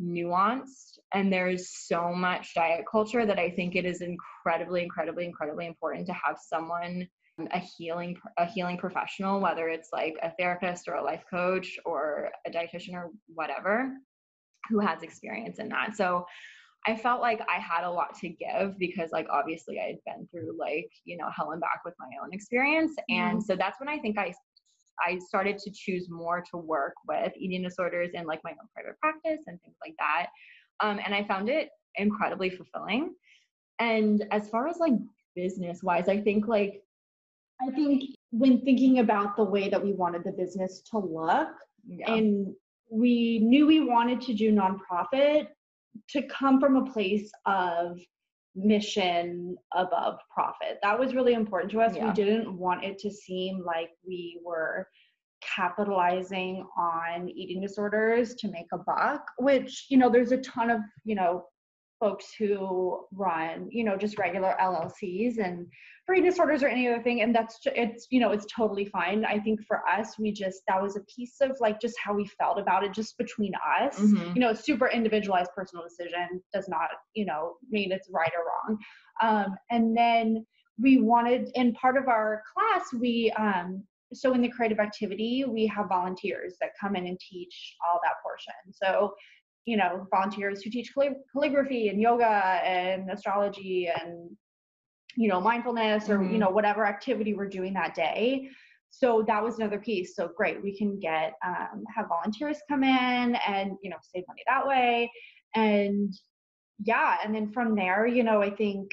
[0.02, 5.68] nuanced and there's so much diet culture that I think it is incredibly, incredibly, incredibly
[5.68, 7.08] important to have someone
[7.52, 12.30] a healing a healing professional whether it's like a therapist or a life coach or
[12.46, 13.92] a dietitian or whatever
[14.70, 16.26] who has experience in that so
[16.86, 20.28] i felt like i had a lot to give because like obviously i had been
[20.28, 23.46] through like you know hell and back with my own experience and mm-hmm.
[23.46, 24.34] so that's when i think i
[25.06, 29.00] i started to choose more to work with eating disorders in like my own private
[29.00, 30.28] practice and things like that
[30.82, 33.14] um, and i found it incredibly fulfilling
[33.80, 34.94] and as far as like
[35.36, 36.82] business wise i think like
[37.62, 41.50] I think when thinking about the way that we wanted the business to look,
[41.88, 42.12] yeah.
[42.12, 42.54] and
[42.90, 45.48] we knew we wanted to do nonprofit
[46.10, 48.00] to come from a place of
[48.56, 50.80] mission above profit.
[50.84, 51.96] That was really important to us.
[51.96, 52.08] Yeah.
[52.08, 54.88] We didn't want it to seem like we were
[55.56, 60.82] capitalizing on eating disorders to make a buck, which, you know, there's a ton of,
[61.04, 61.46] you know,
[62.02, 65.68] folks who run, you know, just regular LLCs and
[66.08, 67.22] brain disorders or any other thing.
[67.22, 69.24] And that's, it's, you know, it's totally fine.
[69.24, 72.26] I think for us, we just, that was a piece of like just how we
[72.26, 74.00] felt about it just between us.
[74.00, 74.34] Mm-hmm.
[74.34, 78.80] You know, super individualized personal decision does not, you know, mean it's right or wrong.
[79.22, 80.46] Um, and then
[80.82, 83.84] we wanted, in part of our class, we, um,
[84.14, 88.16] so in the creative activity, we have volunteers that come in and teach all that
[88.24, 88.54] portion.
[88.74, 89.14] So
[89.66, 90.94] you know volunteers who teach
[91.34, 94.30] calligraphy and yoga and astrology and
[95.16, 96.34] you know mindfulness or mm-hmm.
[96.34, 98.50] you know whatever activity we're doing that day.
[98.94, 100.16] So that was another piece.
[100.16, 104.44] So great we can get um, have volunteers come in and you know save money
[104.48, 105.12] that way.
[105.56, 106.14] And
[106.84, 108.90] yeah and then from there you know i think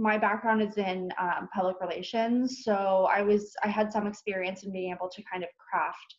[0.00, 2.62] my background is in um, public relations.
[2.62, 6.14] So i was i had some experience in being able to kind of craft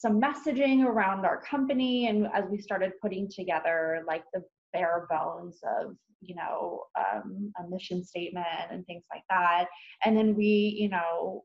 [0.00, 5.58] some messaging around our company and as we started putting together like the bare bones
[5.78, 9.66] of you know um, a mission statement and things like that.
[10.04, 11.44] And then we you know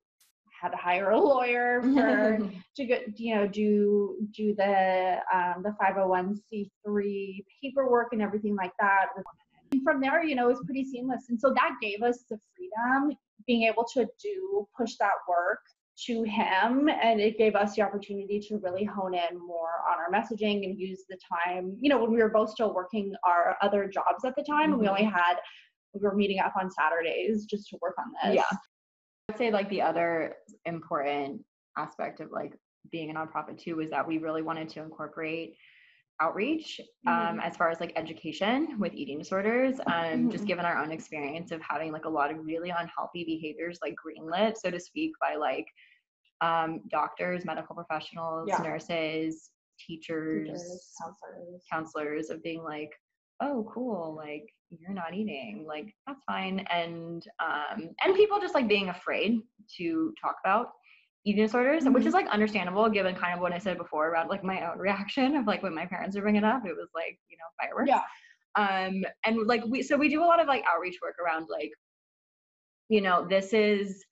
[0.61, 5.75] had to hire a lawyer for to get you know do do the um, the
[5.81, 9.07] 501c3 paperwork and everything like that.
[9.71, 11.25] And from there you know it was pretty seamless.
[11.27, 15.59] And so that gave us the freedom being able to do push that work
[15.97, 20.11] to him and it gave us the opportunity to really hone in more on our
[20.11, 23.87] messaging and use the time you know when we were both still working our other
[23.87, 24.81] jobs at the time mm-hmm.
[24.81, 25.35] we only had
[25.93, 28.57] we were meeting up on saturdays just to work on this yeah
[29.29, 30.33] i'd say like the other
[30.65, 31.41] important
[31.77, 32.57] aspect of like
[32.91, 35.55] being a nonprofit too was that we really wanted to incorporate
[36.21, 37.39] outreach um, mm-hmm.
[37.41, 40.29] as far as like education with eating disorders um, mm-hmm.
[40.29, 43.93] just given our own experience of having like a lot of really unhealthy behaviors like
[43.93, 45.65] greenlit so to speak by like
[46.41, 48.57] um, doctors medical professionals yeah.
[48.57, 49.49] nurses
[49.79, 51.61] teachers, teachers counselors.
[51.71, 52.91] counselors of being like
[53.41, 58.67] oh cool like you're not eating like that's fine and um and people just like
[58.67, 59.39] being afraid
[59.77, 60.69] to talk about
[61.25, 61.93] eating disorders, mm-hmm.
[61.93, 64.77] which is like understandable given kind of what I said before about like my own
[64.79, 67.45] reaction of like when my parents were bringing it up, it was like, you know,
[67.59, 67.89] fireworks.
[67.89, 68.01] Yeah.
[68.57, 71.71] Um, and like we, so we do a lot of like outreach work around like,
[72.87, 74.03] you know, this is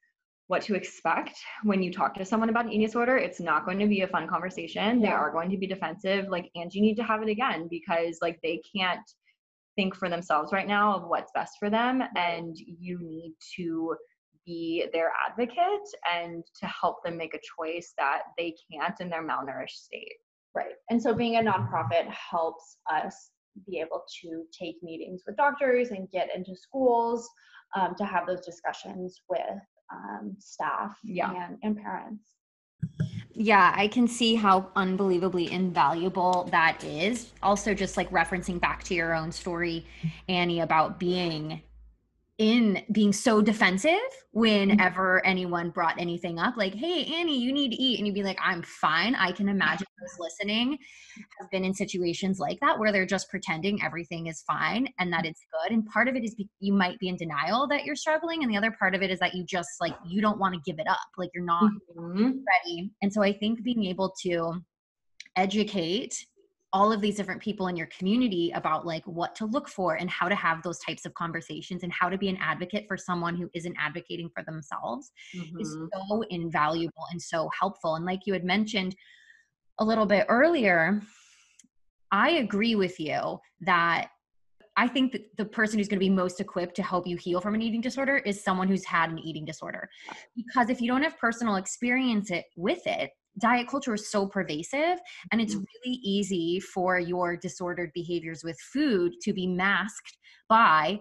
[0.47, 3.17] what to expect when you talk to someone about an eating disorder.
[3.17, 4.99] It's not going to be a fun conversation.
[4.99, 5.08] Yeah.
[5.08, 8.17] They are going to be defensive, like, and you need to have it again because
[8.21, 9.10] like they can't
[9.76, 12.04] think for themselves right now of what's best for them.
[12.15, 13.95] And you need to
[14.45, 19.25] be their advocate and to help them make a choice that they can't in their
[19.25, 20.17] malnourished state.
[20.56, 20.75] Right.
[20.89, 23.32] And so being a nonprofit helps us
[23.67, 27.29] be able to take meetings with doctors and get into schools
[27.75, 29.60] um, to have those discussions with
[29.91, 31.32] um, staff yeah.
[31.45, 32.23] and, and parents.
[33.36, 37.32] Yeah, I can see how unbelievably invaluable that is.
[37.41, 39.86] Also, just like referencing back to your own story,
[40.29, 41.62] Annie, about being
[42.39, 44.39] in being so defensive mm-hmm.
[44.39, 45.30] whenever mm-hmm.
[45.30, 48.39] anyone brought anything up like hey annie you need to eat and you'd be like
[48.41, 50.78] i'm fine i can imagine those listening
[51.39, 55.26] have been in situations like that where they're just pretending everything is fine and that
[55.26, 57.96] it's good and part of it is be- you might be in denial that you're
[57.96, 60.56] struggling and the other part of it is that you just like you don't want
[60.56, 62.32] to give it up like you're not mm-hmm.
[62.65, 64.60] ready and so i think being able to
[65.36, 66.26] educate
[66.74, 70.10] all of these different people in your community about like what to look for and
[70.10, 73.36] how to have those types of conversations and how to be an advocate for someone
[73.36, 75.60] who isn't advocating for themselves mm-hmm.
[75.60, 78.96] is so invaluable and so helpful and like you had mentioned
[79.80, 81.00] a little bit earlier
[82.12, 84.10] i agree with you that
[84.76, 87.40] I think that the person who's going to be most equipped to help you heal
[87.40, 89.88] from an eating disorder is someone who's had an eating disorder.
[90.36, 95.00] Because if you don't have personal experience it with it, diet culture is so pervasive
[95.32, 95.65] and it's Mhm.
[95.84, 100.17] really easy for your disordered behaviors with food to be masked
[100.50, 101.00] by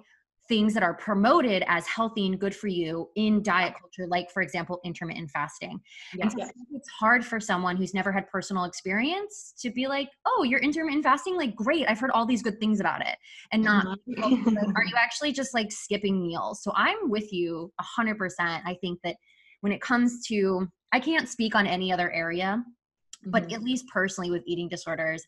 [0.49, 4.43] things that are promoted as healthy and good for you in diet culture like for
[4.43, 5.81] example intermittent fasting
[6.21, 6.39] and so
[6.83, 11.05] it's hard for someone who's never had personal experience to be like, oh, you're intermittent
[11.05, 11.37] fasting?
[11.37, 11.87] Like, great.
[11.89, 13.17] I've heard all these good things about it.
[13.53, 13.87] And not,
[14.19, 14.33] like,
[14.77, 16.63] are you actually just like skipping meals?
[16.63, 18.17] So I'm with you 100%.
[18.41, 19.17] I think that
[19.63, 22.63] when it comes to, I can't speak on any other area,
[23.27, 23.53] but Mhm.
[23.55, 25.25] at least personally with eating disorders,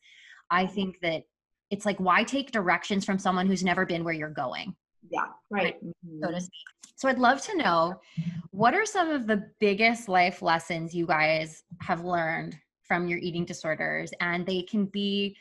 [0.50, 1.22] I think that
[1.70, 4.76] it's like, why take directions from someone who's never been where you're going?
[5.10, 5.26] yeah.
[5.50, 5.76] Right.
[6.22, 6.40] so to Mhm.
[6.42, 6.94] speak.
[6.96, 8.00] So I'd love to know
[8.50, 13.44] what are some of the biggest life lessons you guys have learned from your eating
[13.44, 15.36] disorders and they can be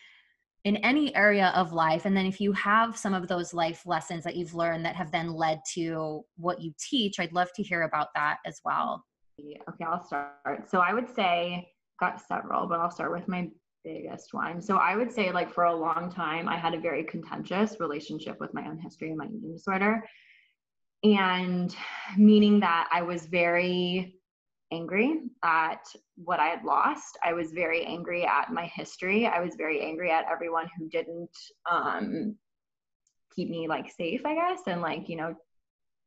[0.63, 4.23] in any area of life and then if you have some of those life lessons
[4.23, 7.81] that you've learned that have then led to what you teach I'd love to hear
[7.83, 9.03] about that as well.
[9.39, 10.69] Okay, I'll start.
[10.69, 13.49] So I would say got several, but I'll start with my
[13.83, 14.61] biggest one.
[14.61, 18.39] So I would say like for a long time I had a very contentious relationship
[18.39, 20.03] with my own history and my eating disorder.
[21.03, 21.75] And
[22.17, 24.15] meaning that I was very
[24.73, 25.83] angry at
[26.15, 27.17] what I had lost.
[27.23, 29.27] I was very angry at my history.
[29.27, 31.35] I was very angry at everyone who didn't
[31.69, 32.35] um
[33.35, 35.35] keep me like safe, I guess, and like, you know,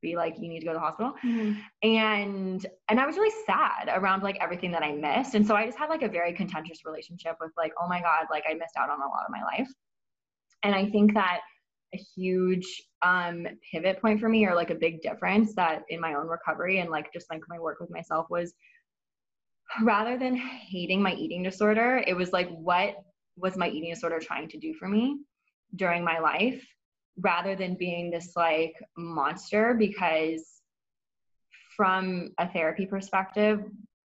[0.03, 1.57] be like you need to go to the hospital Mhm.
[1.83, 5.65] and and i was really sad around like everything that i missed and so i
[5.65, 8.77] just had like a very contentious relationship with like oh my god like i missed
[8.77, 9.69] out on a lot of my life
[10.65, 11.41] and i think that
[11.95, 16.15] a huge um pivot point for me or like a big difference that in my
[16.15, 18.55] own recovery and like just like my work with myself was
[19.83, 22.97] rather than hating my eating disorder it was like what
[23.37, 25.19] was my eating disorder trying to do for me
[25.77, 26.65] during my life
[27.19, 30.61] rather than being this like monster because
[31.77, 33.63] from a therapy perspective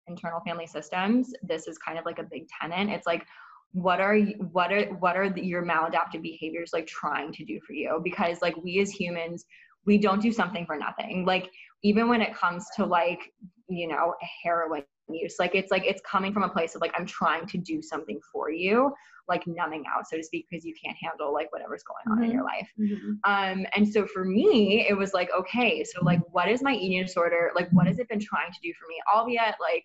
[0.07, 2.89] internal family systems this is kind of like a big tenant.
[2.89, 3.25] it's like
[3.73, 4.17] what are
[4.51, 8.01] what are what are the, your maladaptive behaviors like trying to do for you?
[8.03, 9.45] Because like we as humans
[9.85, 11.25] we don't do something for nothing.
[11.25, 11.49] Like
[11.83, 13.31] even when it comes to like
[13.69, 17.05] you know heroin use like it's like it's coming from a place of like i'm
[17.05, 18.91] trying to do something for you
[19.27, 22.31] like numbing out so to speak because you can't handle like whatever's going on in
[22.31, 22.69] your life.
[22.79, 23.17] Mhm.
[23.25, 27.03] um and so for me it was like okay so like what is my eating
[27.03, 27.51] disorder?
[27.55, 28.95] Like what has it been trying to do for me?
[29.13, 29.83] Albeit like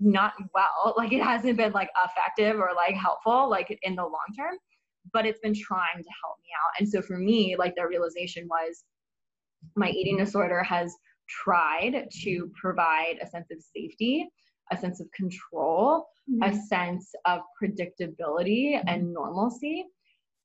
[0.00, 4.26] not well like it hasn't been like effective or like helpful like in the long
[4.36, 4.54] term
[5.12, 8.46] but it's been trying to help me out and so for me like the realization
[8.48, 8.84] was
[9.76, 10.94] my eating disorder has
[11.28, 14.28] tried to provide a sense of safety
[14.70, 16.06] a sense of control
[16.42, 16.62] a Mhm.
[16.68, 19.86] sense of predictability and normalcy.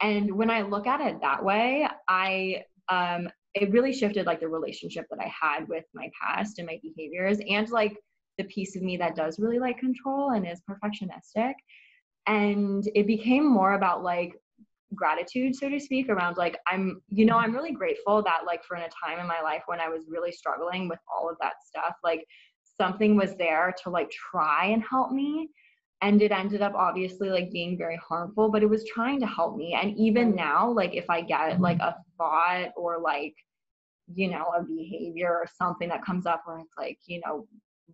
[0.01, 4.47] And when I look at it that way, I um it really shifted like the
[4.47, 7.95] relationship that I had with my past and my behaviors and like
[8.37, 11.53] the piece of me that does really like control and is perfectionistic.
[12.27, 14.35] And it became more about like
[14.95, 18.77] gratitude so to speak around like i'm you know i'm really grateful that like for
[18.77, 21.53] in a time in my life when i was really struggling with all of that
[21.65, 22.23] stuff like
[22.79, 25.49] something was there to like try and help me.
[26.01, 29.55] And it ended up obviously like being very harmful but it was trying to help
[29.55, 29.77] me.
[29.79, 31.63] And even now like if i get mm-hmm.
[31.63, 33.35] like a thought or like
[34.13, 37.47] you know a behavior or something that comes up where it's like you know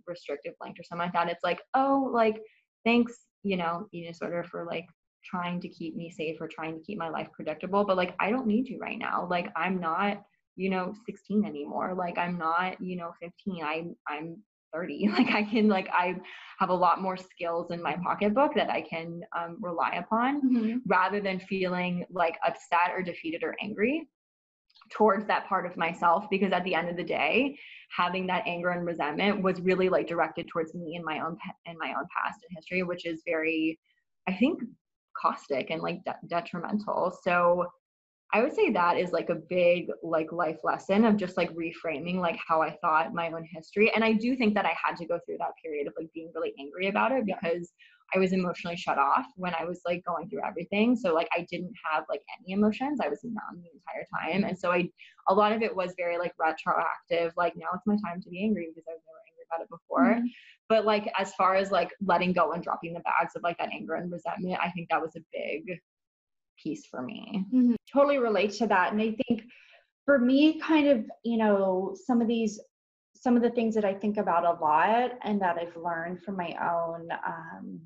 [0.07, 1.29] restrictive linked or something like that.
[1.29, 2.41] It's like oh like
[2.85, 4.85] thanks you know eating disorder for like
[5.23, 8.29] trying to keep me safe or trying to keep my life predictable but like i
[8.29, 9.27] don't need you right now.
[9.29, 10.21] Like i'm not
[10.55, 11.93] you know 16 anymore.
[11.95, 14.37] Like i'm not you know 15 i'm i'm
[14.73, 16.15] 30 like i can like i
[16.59, 20.81] have a lot more skills in my pocketbook that i can um, rely upon Mhm.
[20.87, 24.07] rather than feeling like upset or defeated or angry
[24.91, 27.57] towards that part of myself because at the end of the day
[27.95, 31.77] having that anger and resentment was really like directed towards me and my own in
[31.77, 33.79] my own past and history which is very
[34.27, 34.59] i think
[35.19, 37.17] caustic and like de- detrimental.
[37.23, 37.65] So
[38.33, 42.17] i would say that is like a big like life lesson of just like reframing
[42.17, 43.91] like how i thought my own history.
[43.93, 46.31] And i do think that i had to go through that period of like being
[46.35, 47.71] really angry about it because
[48.15, 50.95] I was emotionally shut off when I was like going through everything.
[50.95, 52.99] So like I didn't have like any emotions.
[53.03, 54.43] I was numb the entire time.
[54.49, 54.89] And so I
[55.27, 58.43] a lot of it was very like retroactive, like now it's my time to be
[58.43, 60.21] angry because I was never angry about it before.
[60.21, 60.31] Mhm.
[60.69, 63.69] But like as far as like letting go and dropping the bags of like that
[63.73, 65.79] anger and resentment, I think that was a big
[66.61, 67.45] piece for me.
[67.53, 67.75] Mhm.
[67.91, 68.91] Totally relate to that.
[68.91, 69.43] And I think
[70.05, 72.59] for me, kind of, you know, some of these,
[73.15, 76.37] some of the things that I think about a lot and that I've learned from
[76.37, 77.79] my own um,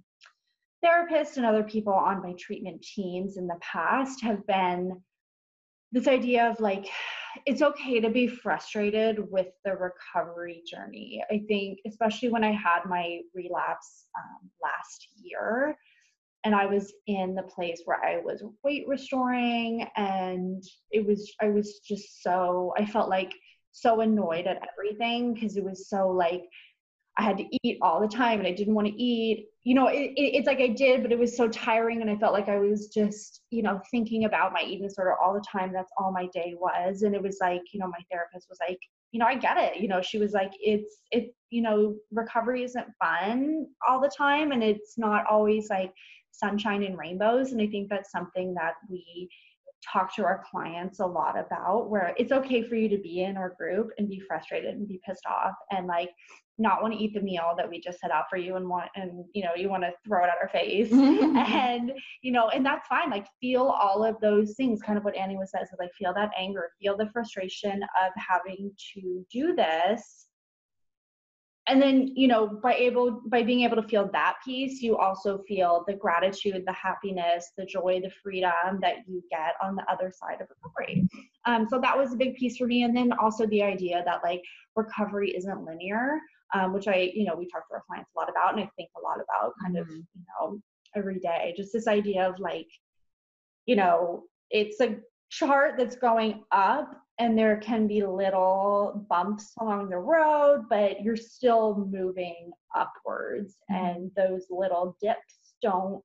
[0.84, 5.02] therapist and other people on my treatment teams in the past have been
[5.92, 6.88] this idea of like
[7.46, 11.24] it's okay to be frustrated with the recovery journey.
[11.32, 15.78] I think, especially when I had my relapse um, last year,
[16.44, 21.50] and I was in the place where I was weight restoring, and it was, I
[21.50, 23.34] was just so, I felt like
[23.72, 26.44] so annoyed at everything because it was so like,
[27.18, 29.48] I had to eat all the time and I didn't want to eat.
[29.64, 32.16] You know, it, it, it's like I did, but it was so tiring and I
[32.18, 35.72] felt like I was just, you know, thinking about my eating disorder all the time.
[35.72, 37.04] That's all my day was.
[37.04, 38.80] And it was like, you know, my therapist was like,
[39.12, 39.78] you know, I get it.
[39.78, 44.52] You know, she was like, it's, it, you know, recovery isn't fun all the time
[44.52, 45.94] and it's not always like
[46.32, 47.52] sunshine and rainbows.
[47.52, 49.30] And I think that's something that we,
[49.92, 53.38] talk to our clients a lot about where it's okay for you to be in
[53.38, 56.10] our group and be frustrated and be pissed off and like
[56.60, 58.90] not want to eat the meal that we just set out for you and want
[58.96, 60.92] and you know you want to throw it at our face.
[61.54, 65.16] And you know and that's fine like feel all of those things kind of what
[65.16, 69.56] annie was says is like feel that anger feel the frustration of having to do
[69.56, 70.28] this
[71.68, 75.40] and then you know by able by being able to feel that piece you also
[75.48, 80.12] feel the gratitude the happiness the joy the freedom that you get on the other
[80.14, 81.08] side of recovery.
[81.46, 82.84] Um, so that was a big piece for me.
[82.84, 84.42] And then also the idea that like
[84.76, 86.20] recovery isn't linear
[86.54, 88.70] um, which i you know we talk to our clients a lot about and i
[88.76, 89.90] think a lot about kind mm-hmm.
[89.90, 90.60] of you know
[90.96, 91.54] every day.
[91.56, 92.68] Just this idea of like
[93.66, 94.98] you know it's a
[95.38, 101.16] chart that's going up and there can be little bumps along the road, but you're
[101.16, 103.58] still moving upwards.
[103.72, 103.86] Mm-hmm.
[103.86, 106.02] And those little dips don't,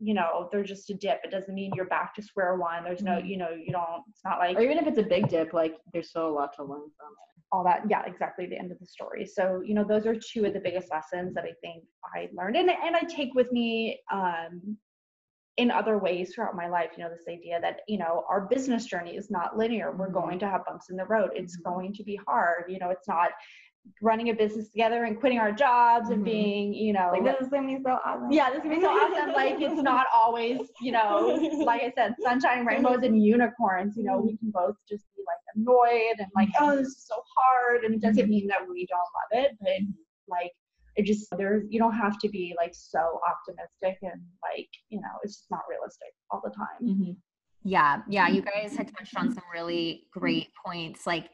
[0.00, 1.20] you know, they're just a dip.
[1.24, 2.84] It doesn't mean you're back to square one.
[2.84, 3.26] There's no, mm-hmm.
[3.26, 4.56] you know, you don't, it's not like.
[4.56, 7.08] Or even if it's a big dip, like there's still a lot to learn from
[7.08, 7.44] it.
[7.50, 9.26] All that, yeah, exactly the end of the story.
[9.26, 12.56] So, you know, those are two of the biggest lessons that I think I learned.
[12.56, 14.76] And, and I take with me um,
[15.58, 18.86] in other ways throughout my life you know this idea that you know our business
[18.86, 20.14] journey is not linear we're mm-hmm.
[20.14, 21.74] going to have bumps in the road it's mm-hmm.
[21.74, 23.30] going to be hard you know it's not
[24.02, 26.14] running a business together and quitting our jobs mm-hmm.
[26.14, 28.76] and being you know like this is gonna be so awesome yeah this is gonna
[28.76, 33.22] be so awesome like it's not always you know like i said sunshine rainbows and
[33.22, 37.04] unicorns you know we can both just be like annoyed and like oh this is
[37.08, 38.30] so hard and it doesn't mm-hmm.
[38.30, 39.70] mean that we don't love it but
[40.28, 40.52] like
[40.98, 45.08] it just there's you don't have to be like so optimistic and like you know
[45.22, 46.66] it's just not realistic all the time.
[46.82, 47.12] Mm-hmm.
[47.62, 51.30] yeah yeah you guys had touched on some really great points like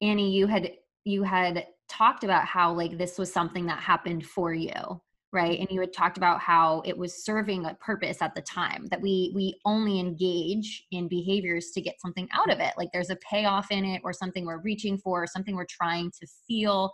[0.00, 0.72] annie you had
[1.04, 5.00] you had talked about how like this was something that happened for you
[5.32, 5.60] right?
[5.60, 9.00] And you had talked about how it was serving a purpose at the time that
[9.00, 12.74] we we only engage in behaviors to get something out of it.
[12.76, 16.10] Like there's a payoff in it or something we're reaching for or something we're trying
[16.20, 16.90] to feel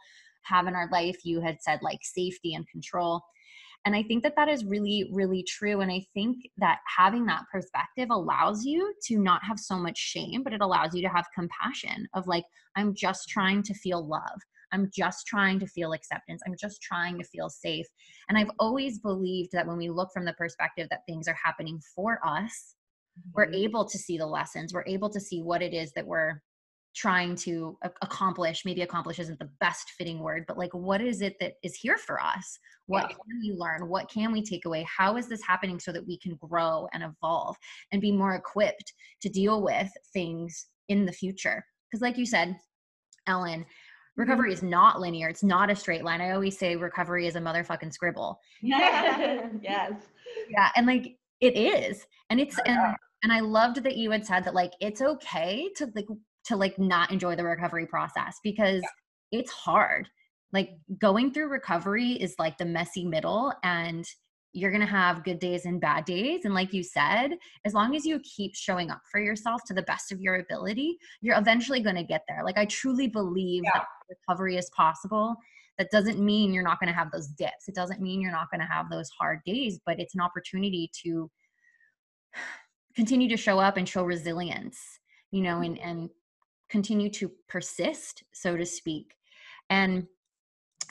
[0.48, 1.24] have in our life.
[1.24, 3.22] You had said like safety and control.
[3.84, 5.80] And I think that that is really, really true.
[5.80, 10.42] And I think that having that perspective allows you to not have so much shame,
[10.42, 12.44] but it allows you to have compassion of like,
[12.74, 14.40] I'm just trying to feel love.
[14.72, 16.42] I'm just trying to feel acceptance.
[16.44, 17.86] I'm just trying to feel safe.
[18.28, 21.80] And I've always believed that when we look from the perspective that things are happening
[21.94, 22.74] for us,
[23.18, 23.30] mm-hmm.
[23.34, 24.74] we're able to see the lessons.
[24.74, 26.42] We're able to see what it is that we're
[26.96, 31.36] trying to accomplish maybe accomplish isn't the best fitting word but like what is it
[31.40, 32.58] that is here for us?
[32.86, 33.16] What yeah.
[33.16, 33.88] can we learn?
[33.88, 34.86] What can we take away?
[34.88, 37.56] How is this happening so that we can grow and evolve
[37.92, 38.92] and be more equipped
[39.22, 41.64] to deal with things in the future?
[41.90, 42.56] Because like you said
[43.26, 44.20] ellen mm-hmm.
[44.20, 45.28] recovery is not linear.
[45.28, 46.20] It's not a straight line.
[46.20, 48.40] I always say recovery is a motherfucking scribble.
[48.62, 49.94] Yes.
[50.48, 54.44] Yeah and like it is and it's and and I loved that you had said
[54.44, 56.06] that like it's okay to like
[56.46, 59.40] to like not enjoy the recovery process because yeah.
[59.40, 60.08] it's hard.
[60.52, 64.06] Like going through recovery is like the messy middle and
[64.56, 67.32] you're going to have good days and bad days and like you said
[67.66, 70.96] as long as you keep showing up for yourself to the best of your ability
[71.20, 73.70] you're eventually going to get there like i truly believe yeah.
[73.74, 75.36] that recovery is possible
[75.76, 78.50] that doesn't mean you're not going to have those dips it doesn't mean you're not
[78.50, 81.30] going to have those hard days but it's an opportunity to
[82.96, 84.78] continue to show up and show resilience
[85.32, 85.74] you know mm-hmm.
[85.74, 86.10] and and
[86.68, 89.14] continue to persist, so to speak,
[89.70, 90.06] and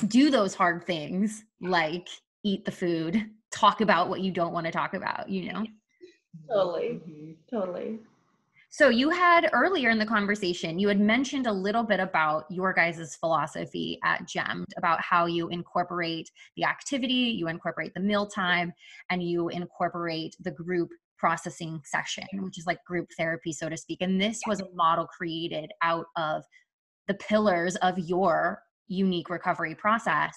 [0.07, 2.07] do those hard things like
[2.43, 5.65] eat the food, talk about what you don't want to talk about, you know?
[6.49, 7.01] Totally.
[7.07, 7.31] Mm-hmm.
[7.49, 7.99] Totally.
[8.69, 12.73] So you had earlier in the conversation, you had mentioned a little bit about your
[12.73, 18.73] guys' philosophy at GEMmed about how you incorporate the activity, you incorporate the meal time,
[19.09, 20.89] and you incorporate the group
[21.25, 23.97] processing session, which is like group therapy, so to speak.
[24.01, 26.43] And this was a model created out of
[27.07, 30.35] the pillars of your unique recovery process.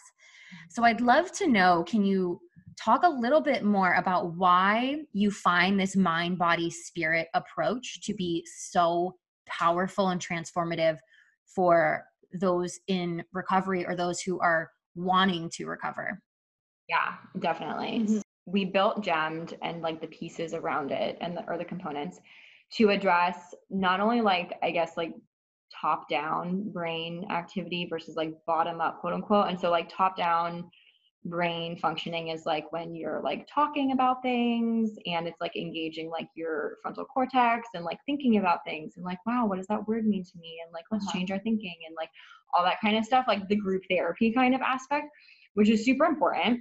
[0.71, 2.41] So I'd love to know can you
[2.83, 8.15] talk a little bit more about why you find this mind body spirit approach to
[8.15, 9.15] be so
[9.47, 10.97] powerful and transformative
[11.55, 16.21] for those in recovery or those who are wanting to recover
[16.89, 18.21] yeah definitely mm-hmm.
[18.53, 22.21] We built gemmed and like the pieces around it and the, or the components
[22.71, 25.13] to address not only like i guess like
[25.81, 30.69] top down brain activity versus like bottom up quote unquote and so like top down
[31.25, 36.29] brain functioning is like when you're like talking about things and it's like engaging like
[36.35, 40.07] your frontal cortex and like thinking about things and like wow what does that word
[40.07, 40.59] mean to me?
[40.65, 41.19] and like let's uh-huh.
[41.19, 42.09] change our thinking and like
[42.55, 45.07] all that kind of stuff like the group therapy kind of aspect
[45.55, 46.61] which is super important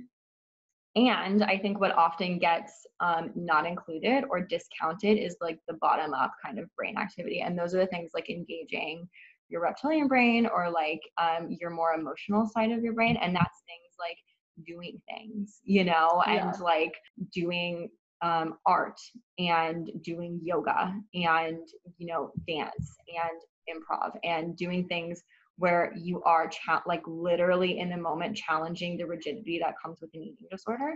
[0.97, 6.13] and i think what often gets um, not included or discounted is like the bottom
[6.13, 9.07] up kind of brain activity and those are the things like engaging
[9.49, 13.63] your reptilian brain or like um, your more emotional side of your brain and that's
[13.65, 14.17] things like
[14.65, 16.61] doing things, you know, and yeah.
[16.61, 16.95] like
[17.33, 17.89] doing
[18.21, 18.99] um, art
[19.37, 21.67] and doing yoga and,
[21.97, 25.23] you know, dance and improv and doing things
[25.57, 30.09] where you are cha- like literally in the moment challenging the rigidity that comes with
[30.13, 30.93] an eating disorder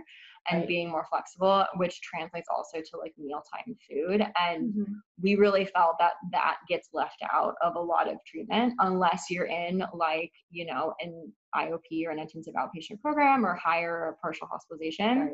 [0.50, 0.68] and right.
[0.68, 4.92] being more flexible which translates also to like mealtime food and mm-hmm.
[5.20, 9.46] we really felt that that gets left out of a lot of treatment unless you're
[9.46, 14.46] in like you know an iop or an intensive outpatient program or higher or partial
[14.46, 15.30] hospitalization right.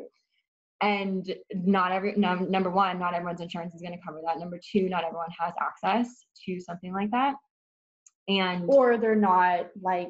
[0.81, 4.59] and not every no, number one not everyone's insurance is going to cover that number
[4.71, 7.35] two not everyone has access to something like that
[8.29, 10.09] and or they're not like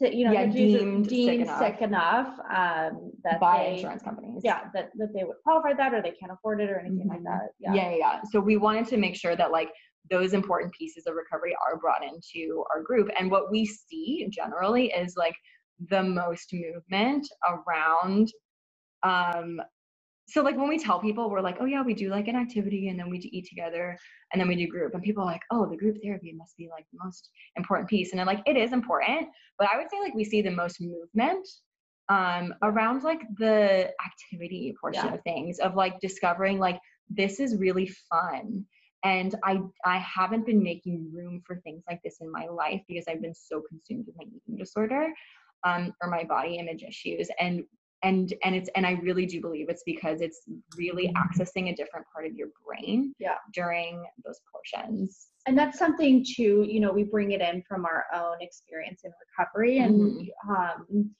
[0.00, 4.42] you know yeah, deemed, deemed sick enough, enough um, that by they, insurance companies.
[4.44, 7.10] Yeah, that, that they would qualify that or they can't afford it or anything mm-hmm.
[7.10, 7.50] like that.
[7.60, 7.74] Yeah.
[7.74, 8.20] yeah, yeah.
[8.32, 9.70] So we wanted to make sure that like
[10.10, 13.08] those important pieces of recovery are brought into our group.
[13.18, 15.36] And what we see generally is like
[15.88, 18.32] the most movement around
[19.04, 19.60] um
[20.32, 22.88] so like when we tell people we're like oh yeah we do like an activity
[22.88, 23.96] and then we eat together
[24.32, 26.68] and then we do group and people are like oh the group therapy must be
[26.70, 29.28] like the most important piece and then like it is important
[29.58, 31.46] but i would say like we see the most movement
[32.08, 35.14] um around like the activity portion yeah.
[35.14, 36.80] of things of like discovering like
[37.10, 38.64] this is really fun
[39.04, 43.04] and i i haven't been making room for things like this in my life because
[43.06, 45.08] i've been so consumed with my eating disorder
[45.64, 47.62] um, or my body image issues and
[48.02, 50.42] and and it's and i really do believe it's because it's
[50.76, 51.40] really mm-hmm.
[51.40, 56.66] accessing a different part of your brain yeah during those portions and that's something too
[56.68, 60.50] you know we bring it in from our own experience in recovery and mm-hmm.
[60.50, 61.10] um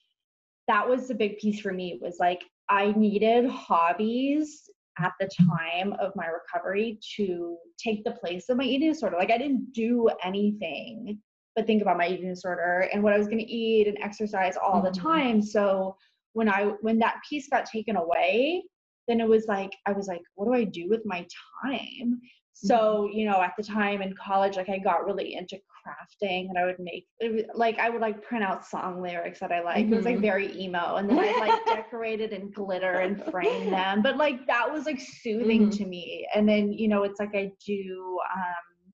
[0.67, 4.69] that was a big piece for me was like i needed hobbies
[4.99, 9.31] at the time of my recovery to take the place of my eating disorder like
[9.31, 11.19] i didn't do anything
[11.55, 14.55] but think about my eating disorder and what i was going to eat and exercise
[14.55, 14.93] all mm-hmm.
[14.93, 15.95] the time so
[16.33, 18.63] when I when that piece got taken away,
[19.07, 21.25] then it was like I was like, what do I do with my
[21.63, 22.19] time?
[22.53, 23.17] So, mm-hmm.
[23.17, 26.65] you know, at the time in college, like I got really into crafting and I
[26.65, 29.85] would make was, like I would like print out song lyrics that I like.
[29.85, 29.93] Mm-hmm.
[29.93, 30.21] It was like mm-hmm.
[30.21, 30.95] very emo.
[30.95, 34.01] And then I like decorated and glitter and frame them.
[34.01, 35.77] But like that was like soothing mm-hmm.
[35.77, 36.27] to me.
[36.33, 38.93] And then, you know, it's like I do um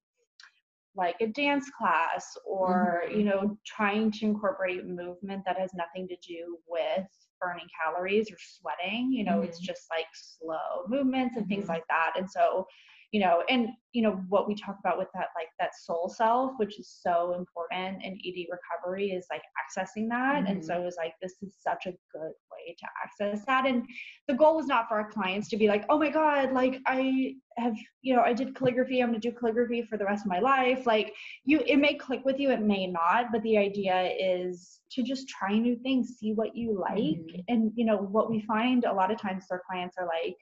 [0.95, 3.19] like a dance class or, mm-hmm.
[3.19, 7.05] you know, trying to incorporate movement that has nothing to do with
[7.41, 9.43] burning calories or sweating you know mm-hmm.
[9.43, 11.55] it's just like slow movements and mm-hmm.
[11.55, 12.65] things like that and so
[13.11, 16.51] you know and you know what we talk about with that like that soul self
[16.57, 20.51] which is so important in ed recovery is like accessing that mm-hmm.
[20.51, 23.83] and so it was like this is such a good way to access that and
[24.27, 27.33] the goal was not for our clients to be like oh my god like i
[27.57, 30.29] have you know i did calligraphy i'm going to do calligraphy for the rest of
[30.29, 31.11] my life like
[31.45, 35.27] you it may click with you it may not but the idea is to just
[35.27, 37.39] try new things see what you like mm-hmm.
[37.47, 40.35] and you know what we find a lot of times our clients are like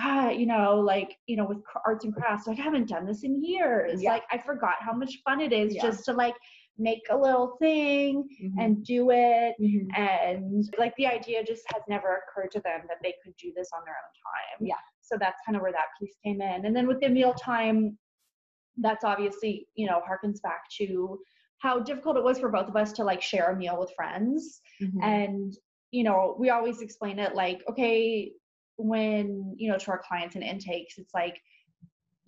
[0.00, 3.24] God, you know, like, you know, with arts and crafts, like I haven't done this
[3.24, 4.02] in years.
[4.02, 4.12] Yeah.
[4.12, 5.82] Like I forgot how much fun it is yeah.
[5.82, 6.34] just to like
[6.78, 8.58] make a little thing mm-hmm.
[8.58, 9.54] and do it.
[9.60, 10.02] Mm-hmm.
[10.02, 13.68] And like the idea just has never occurred to them that they could do this
[13.76, 14.66] on their own time.
[14.66, 14.80] Yeah.
[15.02, 16.64] So that's kind of where that piece came in.
[16.64, 17.98] And then with the mealtime,
[18.78, 21.18] that's obviously, you know, harkens back to
[21.58, 24.60] how difficult it was for both of us to like share a meal with friends.
[24.82, 25.02] Mm-hmm.
[25.02, 25.54] And,
[25.90, 28.32] you know, we always explain it like, okay,
[28.82, 31.38] when you know to our clients and intakes it's like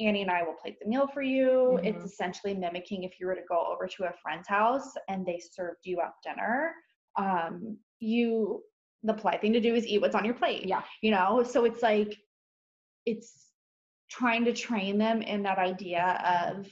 [0.01, 1.77] Annie and I will plate the meal for you.
[1.77, 1.87] Mm-hmm.
[1.87, 5.41] It's essentially mimicking if you were to go over to a friend's house and they
[5.53, 6.73] served you up dinner.
[7.17, 8.63] Um, you
[9.05, 10.67] the polite thing to do is eat what's on your plate.
[10.67, 10.83] Yeah.
[11.03, 12.17] You know, so it's like
[13.07, 13.51] it's
[14.11, 16.21] trying to train them in that idea
[16.57, 16.67] of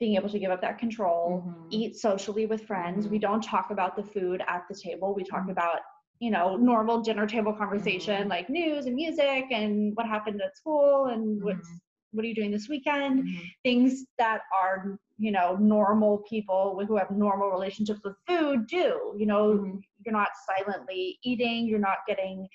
[0.00, 1.68] being able to give up that control, mm-hmm.
[1.70, 3.04] eat socially with friends.
[3.04, 3.12] Mm-hmm.
[3.12, 5.14] We don't talk about the food at the table.
[5.14, 5.50] We talk mm-hmm.
[5.50, 5.80] about
[6.18, 8.30] you know normal dinner table conversation Mhm.
[8.30, 11.80] like news and music and what happened at school and what's Mhm.
[12.12, 13.40] what are you doing this weekend Mhm.
[13.62, 19.26] things that are you know normal people who have normal relationships with food do you
[19.26, 19.80] know Mhm.
[20.04, 22.48] you're not silently eating you're not getting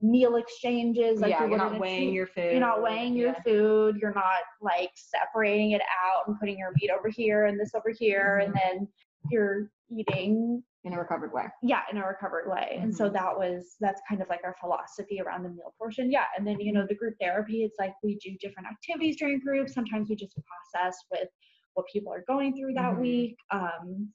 [0.00, 2.50] meal exchanges like yeah, you you're not weighing your food.
[2.50, 3.42] you're not weighing your yeah.
[3.42, 7.74] food you're not like separating it out and putting your meat over here and this
[7.74, 8.68] over here and Mm-hmm.
[8.78, 8.88] then
[9.30, 11.44] you're eating in a recovered way.
[11.62, 13.12] yeah in a recovered way and so Mhm.
[13.12, 16.58] that was that's kind of like our philosophy around the meal portion yeah and then
[16.60, 20.16] you know the group therapy it's like we do different activities during groups sometimes we
[20.16, 20.36] just
[20.72, 21.28] process with
[21.74, 23.00] what people are going through that Mhm.
[23.00, 24.12] week um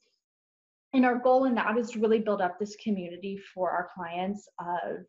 [0.93, 4.47] and our goal in that is to really build up this community for our clients
[4.59, 5.05] of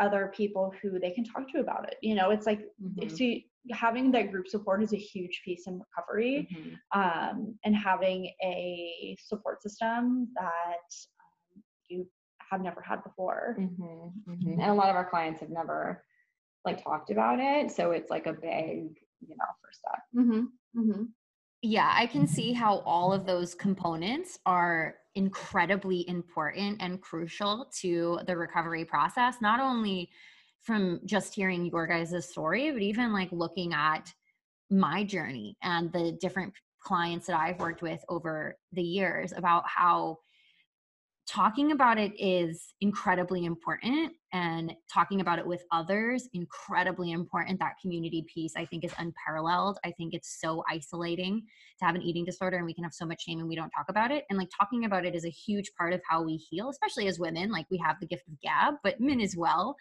[0.00, 3.10] other people who they can talk to about it you know it's like Mhm.
[3.10, 6.78] see having that group support is a huge piece in recovery Mhm.
[6.92, 10.88] um, and having a support system that
[11.20, 12.08] um, you
[12.50, 13.56] have never had before.
[13.58, 14.52] Mhm, mhm.
[14.52, 16.04] And a lot of our clients have never
[16.64, 20.00] like talked about it, so it's like a big, you know, first step.
[21.64, 21.72] Mm-hmm.
[21.72, 21.72] Mm-hmm.
[21.72, 28.20] Yeah, I can see how all of those components are incredibly important and crucial to
[28.26, 30.10] the recovery process, not only
[30.62, 34.12] from just hearing your guys' story, but even like looking at
[34.70, 40.18] my journey and the different clients that I've worked with over the years about how
[41.28, 47.58] talking about it is incredibly important and talking about it with others incredibly important.
[47.58, 49.78] That community piece i think is unparalleled.
[49.84, 51.42] I think it's so isolating
[51.78, 53.70] to have an eating disorder and we can have so much shame and we don't
[53.70, 54.24] talk about it.
[54.30, 57.18] And like talking about it is a huge part of how we heal especially as
[57.18, 57.50] women.
[57.50, 59.76] Like we have the gift of gab but men as well.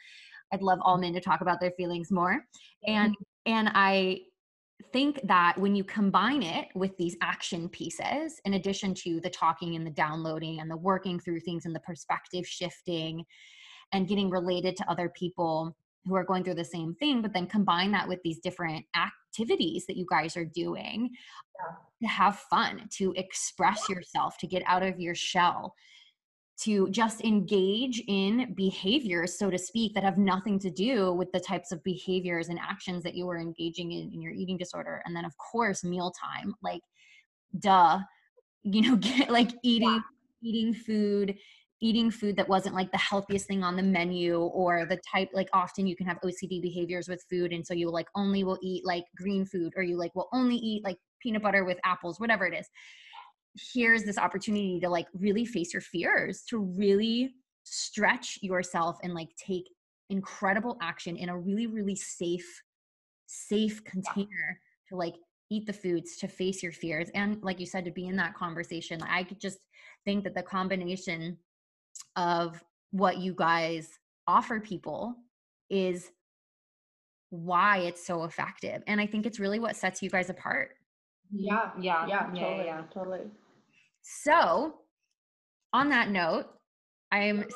[0.52, 2.46] I'd love all men to talk about their feelings more.
[2.88, 3.52] And mm-hmm.
[3.54, 4.20] and i
[4.92, 9.76] think that when you combine it with these action pieces, in addition to the talking
[9.76, 13.24] and the downloading and the working through things and the perspective shifting
[13.94, 17.48] and getting related to other people who are going through the same thing, but then
[17.48, 21.10] combine that with these different activities that you guys are doing
[22.02, 25.74] to have fun, to express yourself, to get out of your shell,
[26.62, 31.40] to just engage in behaviors, so to speak, that have nothing to do with the
[31.40, 35.02] types of behaviors and actions that you were engaging in in your eating disorder.
[35.06, 36.82] And then, of course, mealtime, like,
[37.60, 38.00] duh,
[38.64, 40.02] you know, get, like eating,
[40.42, 41.38] eating food,
[41.82, 45.50] eating food that wasn't like the healthiest thing on the menu or the type like
[45.54, 48.86] often you can have OCD behaviors with food and so you like only will eat
[48.86, 52.46] like green food or you like will only eat like peanut butter with apples whatever
[52.46, 52.68] it is
[53.74, 57.34] here's this opportunity to like really face your fears to really
[57.64, 59.64] stretch yourself and like take
[60.10, 62.62] incredible action in a really really safe
[63.28, 65.16] safe container to like
[65.50, 68.36] eat the foods to face your fears and like you said to be in that
[68.36, 69.60] conversation i could just
[70.04, 71.38] think that the combination
[72.16, 73.90] of what you guys
[74.28, 75.16] offer people
[75.70, 76.12] is
[77.30, 80.72] why it's so effective and i think it's really what sets you guys apart
[81.32, 81.72] Yeah.
[81.80, 82.28] Yeah, Yeah.
[82.34, 82.66] yeah, Totally.
[82.66, 82.82] yeah.
[82.94, 83.22] Totally.
[84.24, 84.76] So
[85.74, 86.46] on that note
[87.12, 87.46] i'm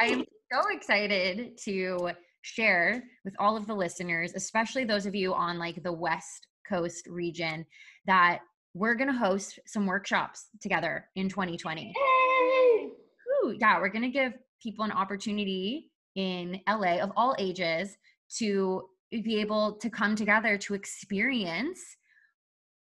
[0.00, 2.10] I am so excited to
[2.42, 7.06] share with all of the listeners, especially those of you on like the West Coast
[7.06, 7.66] region,
[8.06, 8.40] that
[8.74, 11.92] we're going to host some workshops together in 2020.
[13.44, 14.32] Ooh, yeah, we're going to give
[14.62, 17.96] people an opportunity in LA of all ages
[18.38, 21.80] to be able to come together to experience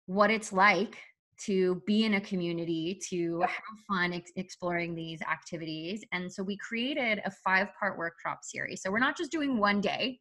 [0.06, 0.98] what it's like
[1.46, 6.04] to be in a community, to have fun ex- exploring these activities.
[6.12, 8.82] And so we created a five part workshop series.
[8.82, 10.20] So we're not just doing one day.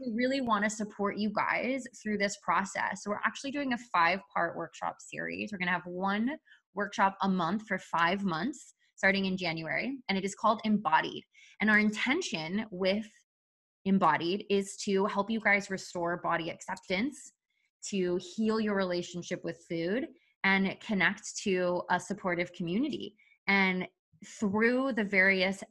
[0.00, 3.02] We really want to support you guys through this process.
[3.02, 5.50] So we're actually doing a five part workshop series.
[5.52, 6.36] We're going to have one
[6.74, 11.22] workshop a month for five months starting in January, and it is called Embodied.
[11.60, 13.06] And our intention with
[13.84, 17.32] Embodied is to help you guys restore body acceptance,
[17.90, 20.06] to heal your relationship with food,
[20.44, 23.14] and connect to a supportive community.
[23.46, 23.86] And
[24.24, 25.62] through the various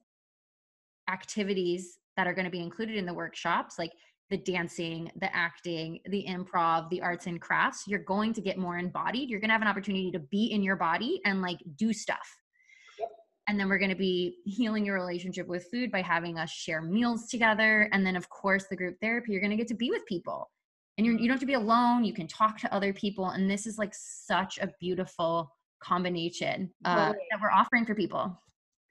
[1.09, 3.91] activities that are going to be included in the workshops, like
[4.29, 8.77] the dancing, the acting, the improv, the arts and crafts, you're going to get more
[8.77, 9.29] embodied.
[9.29, 12.27] You're going to have an opportunity to be in your body and like do stuff.
[13.47, 16.81] And then we're going to be healing your relationship with food by having us share
[16.81, 17.87] meals together.
[17.91, 20.49] And then, of course, the group therapy, you're going to get to be with people.
[20.97, 22.03] And you're, you don't have to be alone.
[22.03, 23.29] You can talk to other people.
[23.29, 28.37] And this is like such a beautiful combination uh, that we're offering for people.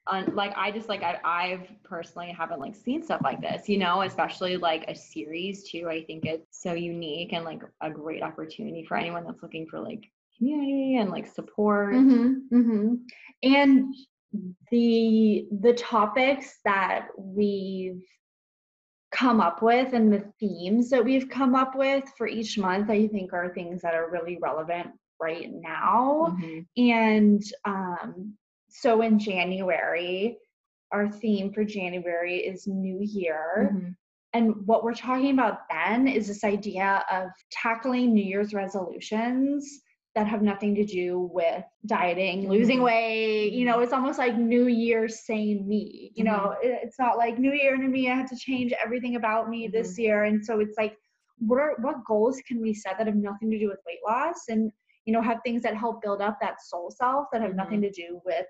[0.06, 3.78] on like I just like I, I've personally haven't like seen stuff like this, you
[3.78, 5.88] know, especially like a series too.
[5.88, 9.80] I think it's so unique and like a great opportunity for anyone that's looking for
[9.80, 10.04] like
[10.36, 11.94] community and like support.
[11.94, 12.94] Mm-hmm, mm-hmm.
[13.42, 13.94] And
[14.70, 18.02] the the topics that we've
[19.14, 23.06] come up with and the themes that we've come up with for each month i
[23.06, 24.88] think are things that are really relevant
[25.20, 26.66] right now Mhm.
[26.76, 28.34] and um,
[28.68, 30.36] so in january
[30.90, 33.94] our theme for january is new year Mhm.
[34.32, 39.80] and what we're talking about then is this idea of tackling New Year's resolutions
[40.14, 42.50] that have nothing to do with dieting, mm-hmm.
[42.52, 42.84] losing Mhm.
[42.84, 43.52] weight.
[43.52, 46.12] You know, it's almost like New Year same me.
[46.14, 46.68] You know, mm-hmm.
[46.68, 49.66] it- it's not like New Year to me, I have to change everything about me
[49.68, 50.02] this mm-hmm.
[50.02, 50.24] year.
[50.24, 50.96] And so it's like,
[51.38, 54.44] what are what goals can we set that have nothing to do with weight loss
[54.48, 54.70] and
[55.04, 57.90] you know have things that help build up that soul self that have nothing to
[57.90, 58.46] do with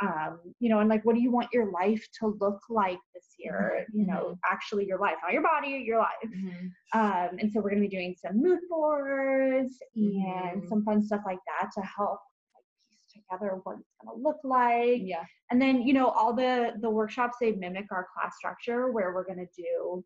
[0.00, 3.34] um, you know, and like, what do you want your life to look like this
[3.38, 3.84] year?
[3.92, 6.08] You know, actually your life, not your body, your life.
[6.26, 6.70] Mhm.
[6.92, 10.68] Um, and so we're going to be doing some mood boards and Mhm.
[10.68, 12.20] some fun stuff like that to help
[12.54, 15.02] like, piece together what it's going to look like.
[15.02, 15.24] Yeah.
[15.50, 19.24] And then, you know, all the the workshops they mimic our class structure where we're
[19.24, 20.04] going to do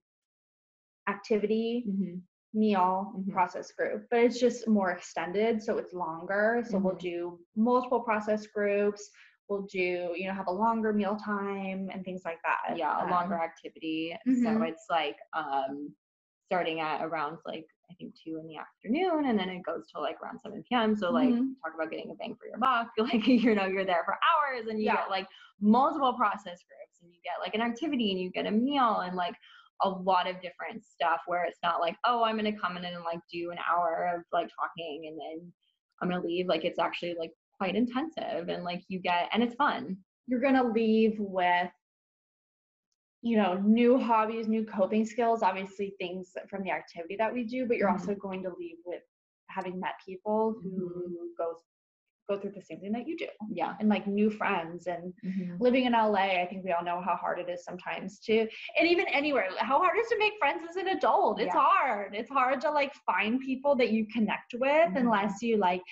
[1.09, 2.23] activity, Mhm.
[2.55, 3.33] meal, Mhm.
[3.33, 6.63] process group, but it's just more extended, so it's longer.
[6.69, 7.01] So we'll Mhm.
[7.01, 9.11] do multiple process groups.
[9.49, 12.77] We'll do, you know, have a longer meal time and things like that.
[12.79, 14.69] yeah a Um, longer activity so mhm.
[14.69, 15.93] it's like um
[16.47, 20.01] starting at around like i think two in the afternoon and then it goes to
[20.01, 21.55] like around 7 p.m so like Mhm.
[21.63, 24.67] talk about getting a bang for your buck like you know you're there for hours
[24.69, 24.97] and you Yeah.
[24.97, 25.27] get like
[25.61, 29.17] multiple process groups and you get like an activity and you get a meal and
[29.17, 29.35] like
[29.83, 33.03] a lot of different stuff where it's not like oh i'm gonna come in and
[33.05, 35.53] like do an hour of like talking and then
[36.01, 39.55] i'm gonna leave like it's actually like quite intensive and like you get and it's
[39.55, 39.97] fun
[40.27, 41.71] you're going to leave with
[43.23, 47.67] you know new hobbies new coping skills obviously things from the activity that we do
[47.67, 47.93] but you're Mhm.
[48.01, 49.03] also going to leave with
[49.49, 51.57] having met people who goes
[52.29, 55.61] go through the same thing that you do yeah and like new friends and Mhm.
[55.61, 58.41] living in LA, I think we all know how hard it is sometimes to,
[58.79, 61.41] and even anywhere, how hard it is to make friends as an adult.
[61.41, 61.61] It's Yeah.
[61.61, 62.15] hard.
[62.15, 64.97] It's hard to like find people that you connect with Mhm.
[64.97, 65.83] unless you like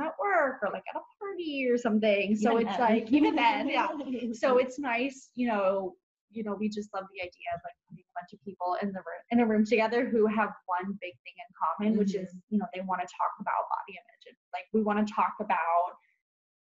[0.00, 2.34] at work or like at a party or something.
[2.36, 2.88] So Even it's then.
[2.88, 3.88] like even then, yeah.
[4.32, 5.94] So it's nice, you know.
[6.34, 8.88] You know, we just love the idea of like putting a bunch of people in
[8.88, 12.34] the room in a room together who have one big thing in common, which is
[12.48, 15.34] you know they want to talk about body image and like we want to talk
[15.40, 15.92] about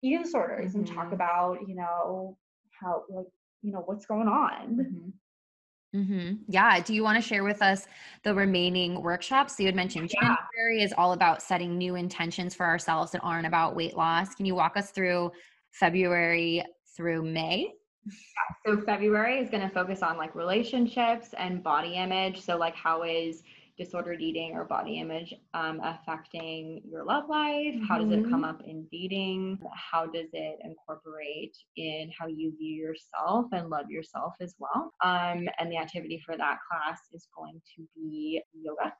[0.01, 1.13] eating disorders and talk Mhm.
[1.13, 2.35] about you know
[2.81, 3.27] how like
[3.61, 5.13] you know what's going on Mhm.
[5.93, 6.79] Hmm Yeah.
[6.81, 7.85] Do you want to share with us
[8.23, 9.55] the remaining workshops?
[9.55, 10.35] So you had mentioned Yeah.
[10.55, 14.33] January is all about setting new intentions for ourselves that aren't about weight loss.
[14.33, 15.31] Can you walk us through
[15.71, 16.63] February
[16.97, 17.73] through May?
[18.65, 22.41] So February is going to focus on like relationships and body image.
[22.41, 23.43] So like how is
[23.77, 27.75] disordered eating or body image um, affecting your love life?
[27.87, 28.49] How does it come Mhm.
[28.49, 29.59] up in dating?
[29.73, 34.93] How does it incorporate in how you view yourself and love yourself as well?
[35.01, 38.95] Um, and the activity for that class is going to be yoga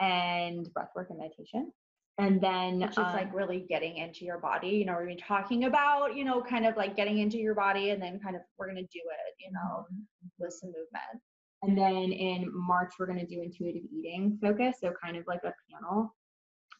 [0.00, 1.72] and breathwork and meditation.
[2.18, 5.64] And then is um, like really getting into your body you know we're gonna talking
[5.64, 8.68] about you know kind of like getting into your body and then kind of we're
[8.68, 9.84] gonna do it you know
[10.38, 11.20] with some movement
[11.66, 14.76] And then in March, we're going to do intuitive eating focus.
[14.80, 16.14] So, kind of like a panel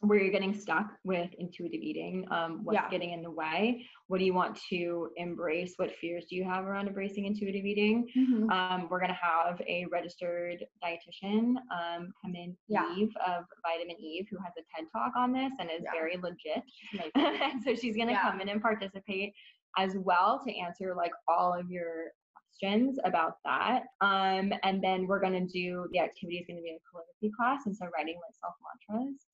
[0.01, 2.25] where you're getting stuck with intuitive eating.
[2.29, 2.89] Um, what's Yeah.
[2.89, 3.87] getting in the way?
[4.07, 5.73] What do you want to embrace?
[5.77, 8.05] What fears do you have around embracing intuitive eating?
[8.51, 12.93] Um, we're going to have a registered dietitian um, come in, Yeah.
[12.95, 15.91] Eve of Vitamin Eve, who has a TED talk on this and is Yeah.
[15.93, 16.63] very legit.
[17.63, 18.29] So she's going to Yeah.
[18.29, 19.33] come in and participate
[19.77, 22.11] as well to answer like all of your
[22.59, 23.83] questions about that.
[24.01, 27.31] Um, and then we're going to do the activity is going to be a calligraphy
[27.35, 28.53] class, and so writing like self
[28.89, 29.25] mantras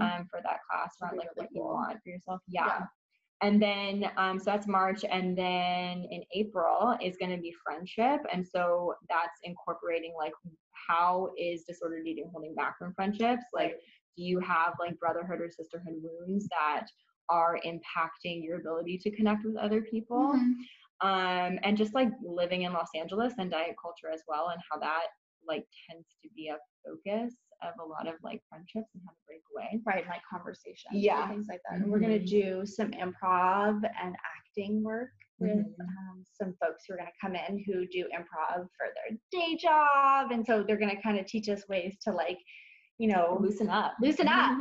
[0.00, 2.40] um, for that class around like what you want for yourself.
[2.48, 2.66] Yeah.
[2.66, 2.86] Yeah.
[3.42, 5.04] And then, um, so that's March.
[5.10, 8.20] And then in April is going to be friendship.
[8.32, 10.32] And so that's incorporating like
[10.88, 13.44] how is disordered eating holding back from friendships?
[13.52, 13.78] Like,
[14.16, 16.86] do you have like brotherhood or sisterhood wounds that
[17.28, 20.32] are impacting your ability to connect with other people?
[20.34, 20.54] Mhm.
[21.02, 24.78] Um, and just like living in Los Angeles and diet culture as well, and how
[24.80, 25.02] that
[25.46, 29.18] like tends to be a focus of a lot of like friendships and how to
[29.26, 29.80] break away.
[29.86, 31.28] right like conversations and Yeah.
[31.28, 32.26] things like that and we're gonna Mhm.
[32.26, 35.74] do some improv and acting work with Mhm.
[35.80, 39.56] um, some folks who are going to come in who do improv for their day
[39.56, 42.38] job and so they're going to kind of teach us ways to like
[42.98, 43.94] you know Loosen up.
[44.02, 44.58] loosen up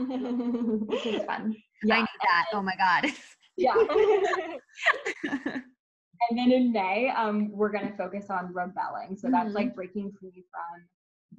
[0.87, 1.55] which is fun
[1.91, 2.45] I need that.
[2.53, 3.11] Oh my God.
[3.57, 3.75] yeah.
[6.29, 9.15] and then in May, um, we're gonna focus on rebelling.
[9.17, 9.55] So that's Mhm.
[9.55, 10.87] like breaking free from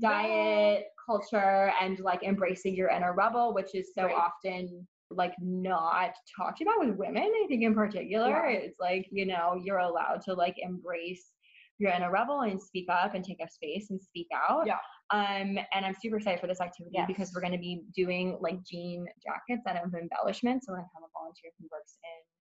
[0.01, 4.14] diet culture and like embracing your inner rebel, which is so Right.
[4.14, 8.59] often like not talked about with women i think in particular Yeah.
[8.59, 11.32] it's like you know you're allowed to like embrace
[11.78, 14.78] your inner rebel and speak up and take up space and speak out Yeah.
[15.12, 18.61] um and i'm super excited for this activity because we're going to be doing like
[18.64, 22.36] jean jackets that have embellishment so we're going to have a volunteer who works in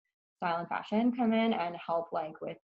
[0.41, 2.57] style and fashion come in and help like with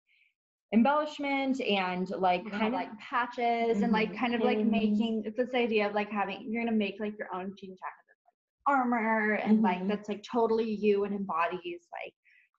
[0.72, 5.37] embellishment and like kind kind of like patches and like kind of like making it's
[5.37, 8.74] this idea of like having you're gonna make like your own jean jacket that's like
[8.74, 9.89] armor and like Mhm.
[9.89, 12.14] that's like totally you and embodies like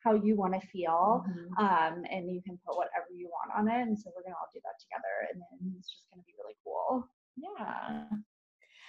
[0.06, 1.58] how you want to feel Mhm.
[1.66, 4.48] um and you can put whatever you want on it and so we're gonna all
[4.54, 7.10] do that together and then it's just gonna be really cool.
[7.36, 8.08] Yeah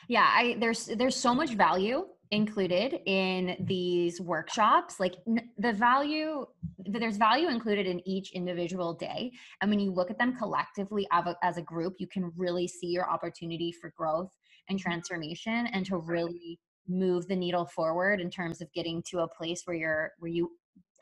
[0.08, 5.00] yeah i there's there's so much value included in these workshops.
[5.00, 6.46] Like n- the value
[6.78, 9.32] there's value included in each individual day.
[9.60, 11.06] And when you look at them collectively
[11.42, 14.30] as a group you can really see your opportunity for growth
[14.68, 19.28] and transformation and to really move the needle forward in terms of getting to a
[19.28, 20.50] place where you're where you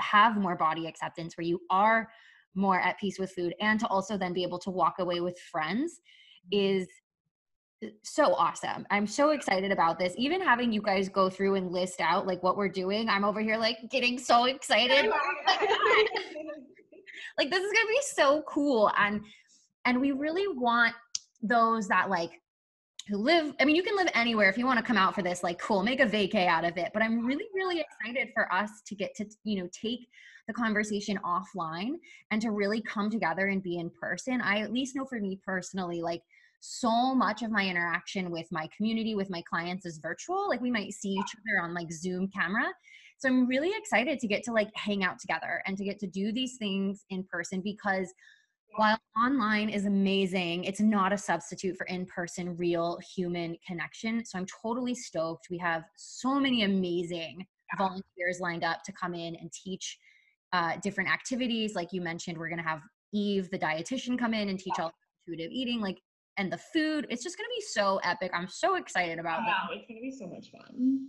[0.01, 2.09] have more body acceptance where you are
[2.55, 5.39] more at peace with food and to also then be able to walk away with
[5.39, 6.01] friends
[6.53, 6.81] mm-hmm.
[6.81, 6.89] is
[8.03, 8.87] so awesome.
[8.91, 10.15] I'm so excited about this.
[10.17, 13.41] Even having you guys go through and list out like what we're doing, I'm over
[13.41, 15.11] here like getting so excited.
[17.39, 19.21] like this is going to be so cool and
[19.85, 20.95] and we really want
[21.43, 22.31] those that like
[23.09, 25.23] who live I mean you can live anywhere if you want to come out for
[25.23, 28.53] this like cool, make a vacay out of it, but I'm really really excited for
[28.53, 30.09] us to get to you know take
[30.47, 31.95] the conversation offline
[32.31, 34.41] and to really come together and be in person.
[34.41, 36.23] I at least know for me personally like
[36.67, 40.49] so much of my interaction with my community with my clients is virtual.
[40.49, 42.67] Like we might see each other on like zoom camera.
[43.19, 46.07] So i'm really excited to get to like hang out together and to get to
[46.07, 48.13] do these things in person because
[48.77, 54.25] while online is amazing it's not a substitute for in-person real human connection.
[54.25, 55.47] So i'm totally stoked.
[55.51, 57.47] We have so many amazing
[57.79, 59.99] volunteers lined up to come in and teach
[60.53, 61.75] uh, different activities.
[61.75, 64.93] Like you mentioned we're going to have eve the dietitian come in and teach all
[65.27, 65.81] intuitive eating.
[65.81, 65.99] Like
[66.37, 67.07] and the food.
[67.11, 68.31] It's just going to be so epic.
[68.35, 69.77] I'm so excited about wow, that.
[69.77, 71.07] it's gonna be so much fun.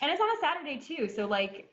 [0.00, 1.68] And it's on a Saturday too, so like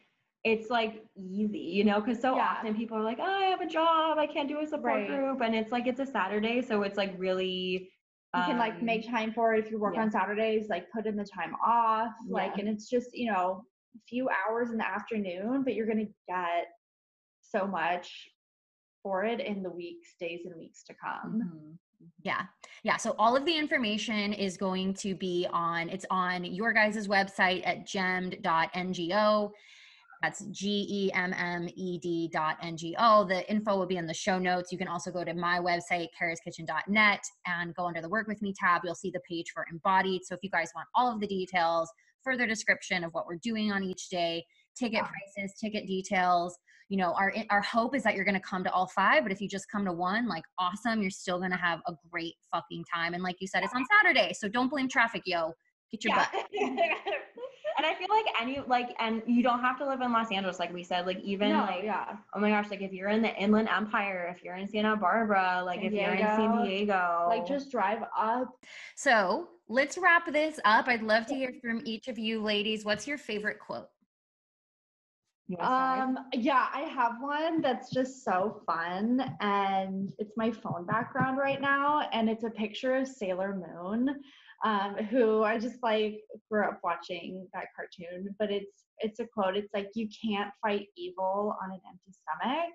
[0.45, 2.55] it's like easy, you know, because so Yeah.
[2.57, 5.07] often people are like, oh, I have a job, I can't do a support Right.
[5.07, 7.91] group, and it's like it's a Saturday, so it's like really.
[8.35, 10.03] you can like um, make time for it if you work yeah.
[10.03, 12.59] on saturdays like put in the time off like Yeah.
[12.59, 13.63] and it's just you know
[13.95, 16.67] a few hours in the afternoon but you're gonna get
[17.41, 18.29] so much
[19.01, 21.77] for it in the weeks days and weeks to come mhm.
[22.23, 22.43] Yeah.
[22.83, 22.97] Yeah.
[22.97, 27.65] So all of the information is going to be on, it's on your guys' website
[27.65, 29.51] at gemmed.ngo.
[30.21, 33.23] That's G E M M E D dot N G O.
[33.23, 34.71] The info will be in the show notes.
[34.71, 38.53] You can also go to my website, karaskitchen.net, and go under the work with me
[38.57, 38.81] tab.
[38.83, 40.25] You'll see the page for embodied.
[40.25, 41.89] So if you guys want all of the details,
[42.21, 44.45] further description of what we're doing on each day,
[44.77, 46.57] ticket prices, ticket details,
[46.89, 49.31] you know, our our hope is that you're going to come to all five, but
[49.31, 52.33] if you just come to one, like awesome, you're still going to have a great
[52.51, 53.13] fucking time.
[53.13, 55.53] And like you said, it's on Saturday, so don't blame traffic, yo.
[55.91, 56.29] Get your butt.
[56.53, 60.59] and I feel like any like, and you don't have to live in Los Angeles,
[60.59, 61.05] like we said.
[61.05, 64.33] Like even no, like, yeah oh my gosh, like if you're in the Inland Empire,
[64.35, 67.71] if you're in Santa Barbara, like San if you're in San Diego, Diego, like just
[67.71, 68.55] drive up
[68.95, 70.87] So let's wrap this up.
[70.87, 72.83] I'd love to hear from each of you ladies.
[72.83, 73.89] What's your favorite quote?
[75.57, 81.59] Um, yeah, I have one that's just so fun, and it's my phone background right
[81.59, 84.15] now, and it's a picture of Sailor Moon,
[84.63, 86.21] um, who I just like
[86.51, 88.35] grew up watching that cartoon.
[88.37, 89.55] But it's it's a quote.
[89.55, 92.73] It's like you can't fight evil on an empty stomach.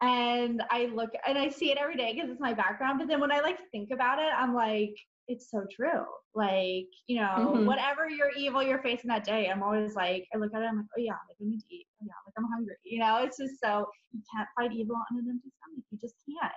[0.00, 3.00] And I look and I see it every day because it's my background.
[3.00, 4.94] But then when I like think about it, I'm like,
[5.28, 6.04] it's so true.
[6.34, 7.66] Like, you know, Mhm.
[7.66, 10.78] whatever your evil you're facing that day, I'm always like, I look at it, I'm
[10.78, 11.86] like, oh yeah, like I need to eat.
[12.00, 12.76] Oh yeah, like I'm hungry.
[12.84, 15.84] You know, it's just so you can't fight evil on an empty stomach.
[15.90, 16.52] You just can't.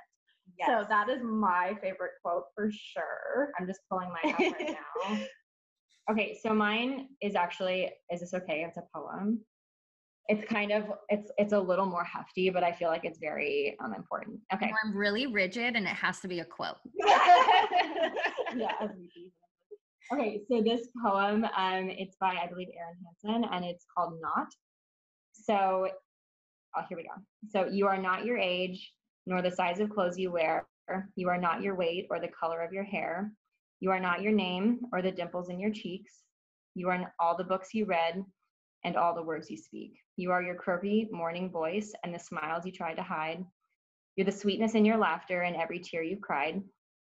[0.66, 3.52] So that is my favorite quote for sure.
[3.60, 4.78] I'm just pulling mine up right
[5.10, 5.18] now.
[6.10, 8.64] Okay, so mine is actually, is this okay?
[8.68, 9.44] It's a poem.
[10.28, 13.76] It's kind of, it's it's a little more hefty, but I feel like it's very
[13.84, 14.40] um, important.
[14.54, 14.72] Okay.
[14.84, 16.78] I'm really rigid and it has to be a quote.
[18.56, 18.72] yeah.
[20.14, 24.48] Okay, so this poem, um, it's by I believe Erin Hanson, and it's called Not.
[25.32, 25.88] So,
[26.76, 27.22] oh, here we go.
[27.50, 28.92] So you are not your age,
[29.26, 30.68] nor the size of clothes you wear.
[31.16, 33.32] You are not your weight or the color of your hair.
[33.80, 36.12] You are not your name or the dimples in your cheeks.
[36.76, 38.24] You are all the books you read
[38.84, 39.94] and all the words you speak.
[40.18, 43.44] You are your croaky morning voice and the smiles you try to hide.
[44.16, 46.62] You're the sweetness in your laughter and every tear you've cried.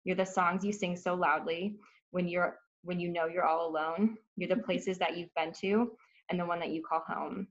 [0.03, 1.75] You're the songs you sing so loudly
[2.11, 4.15] when you're when you know you're all alone.
[4.37, 4.65] You're the mm-hmm.
[4.65, 5.91] places that you've been to
[6.29, 7.47] and the one that you call home.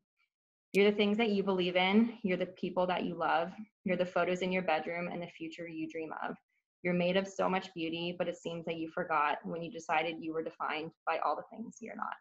[0.73, 2.19] You're the things that you believe in.
[2.23, 3.53] You're the people that you love.
[3.85, 6.37] You're the photos in your bedroom and the future you dream of.
[6.83, 10.17] You're made of so much beauty, but it seems that you forgot when you decided
[10.19, 12.15] you were defined by all the things you're not.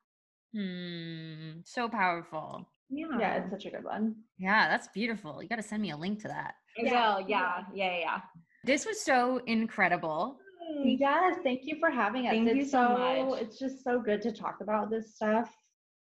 [0.56, 1.62] Hmm.
[1.66, 2.70] So powerful.
[2.90, 3.06] Yeah.
[3.20, 4.16] Yeah, it's such a good one.
[4.38, 5.42] Yeah, that's beautiful.
[5.42, 6.56] You got to send me a link to that.
[6.78, 7.28] Yeah, will.
[7.28, 7.64] Yeah.
[7.74, 7.98] Yeah.
[7.98, 8.18] Yeah.
[8.64, 10.38] This was so incredible.
[10.84, 11.38] Yes.
[11.44, 12.34] Thank you for having us.
[12.34, 13.42] Thank it's you so, so much.
[13.42, 15.50] It's just so good to talk about this stuff.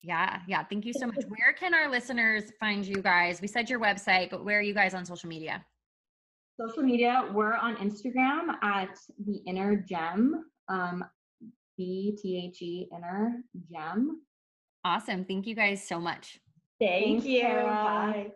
[0.02, 0.64] Yeah, yeah.
[0.64, 1.24] Thank you so much.
[1.28, 3.40] Where can our listeners find you guys?
[3.40, 5.64] We said your website, but where are you guys on social media?
[6.60, 11.04] Social media, we're on Instagram at the inner gem, um,
[11.78, 14.20] B T H E inner gem.
[14.84, 15.24] Awesome.
[15.24, 16.40] Thank you guys so much.
[16.80, 17.42] Thank you.
[17.42, 18.32] Bye.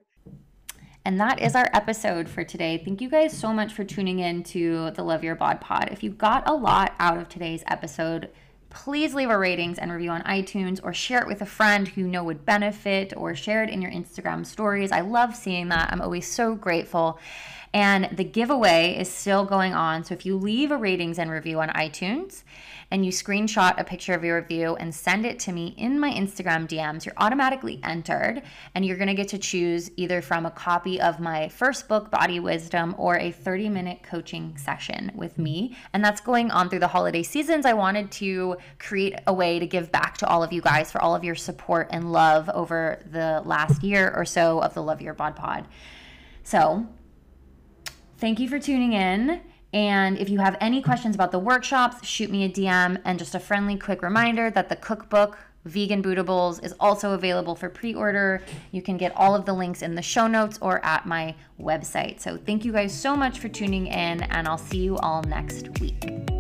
[1.05, 2.83] And that is our episode for today.
[2.85, 5.89] Thank you guys so much for tuning in to the Love Your Bod Pod.
[5.93, 8.31] If you got a lot out of today's episode,
[8.71, 12.01] please leave a ratings and review on iTunes or share it with a friend who
[12.01, 14.91] you know would benefit or share it in your Instagram stories.
[14.91, 15.93] I love seeing that.
[15.93, 17.21] I'm always so grateful.
[17.77, 20.03] And the giveaway is still going on.
[20.03, 22.43] So if you leave a ratings and review on iTunes
[22.91, 26.11] and you screenshot a picture of your review and send it to me in my
[26.11, 28.43] Instagram DMs, you're automatically entered
[28.75, 32.11] and you're going to get to choose either from a copy of my first book,
[32.11, 35.77] Body Wisdom, or a 30 minute coaching session with me.
[35.93, 37.67] And that's going on through the holiday seasons.
[37.67, 41.03] I wanted to create a way to give back to all of you guys for
[41.03, 45.03] all of your support and love over the last year or so of the Love
[45.03, 45.69] Your Bod Pod.
[46.43, 46.87] So,
[48.19, 49.41] Thank you for tuning in.
[49.73, 53.01] And if you have any questions about the workshops, shoot me a DM.
[53.05, 57.69] And just a friendly, quick reminder that the cookbook, Vegan Bootables, is also available for
[57.69, 58.43] pre order.
[58.71, 62.21] You can get all of the links in the show notes or at my website.
[62.21, 65.79] So thank you guys so much for tuning in, and I'll see you all next
[65.81, 66.36] week.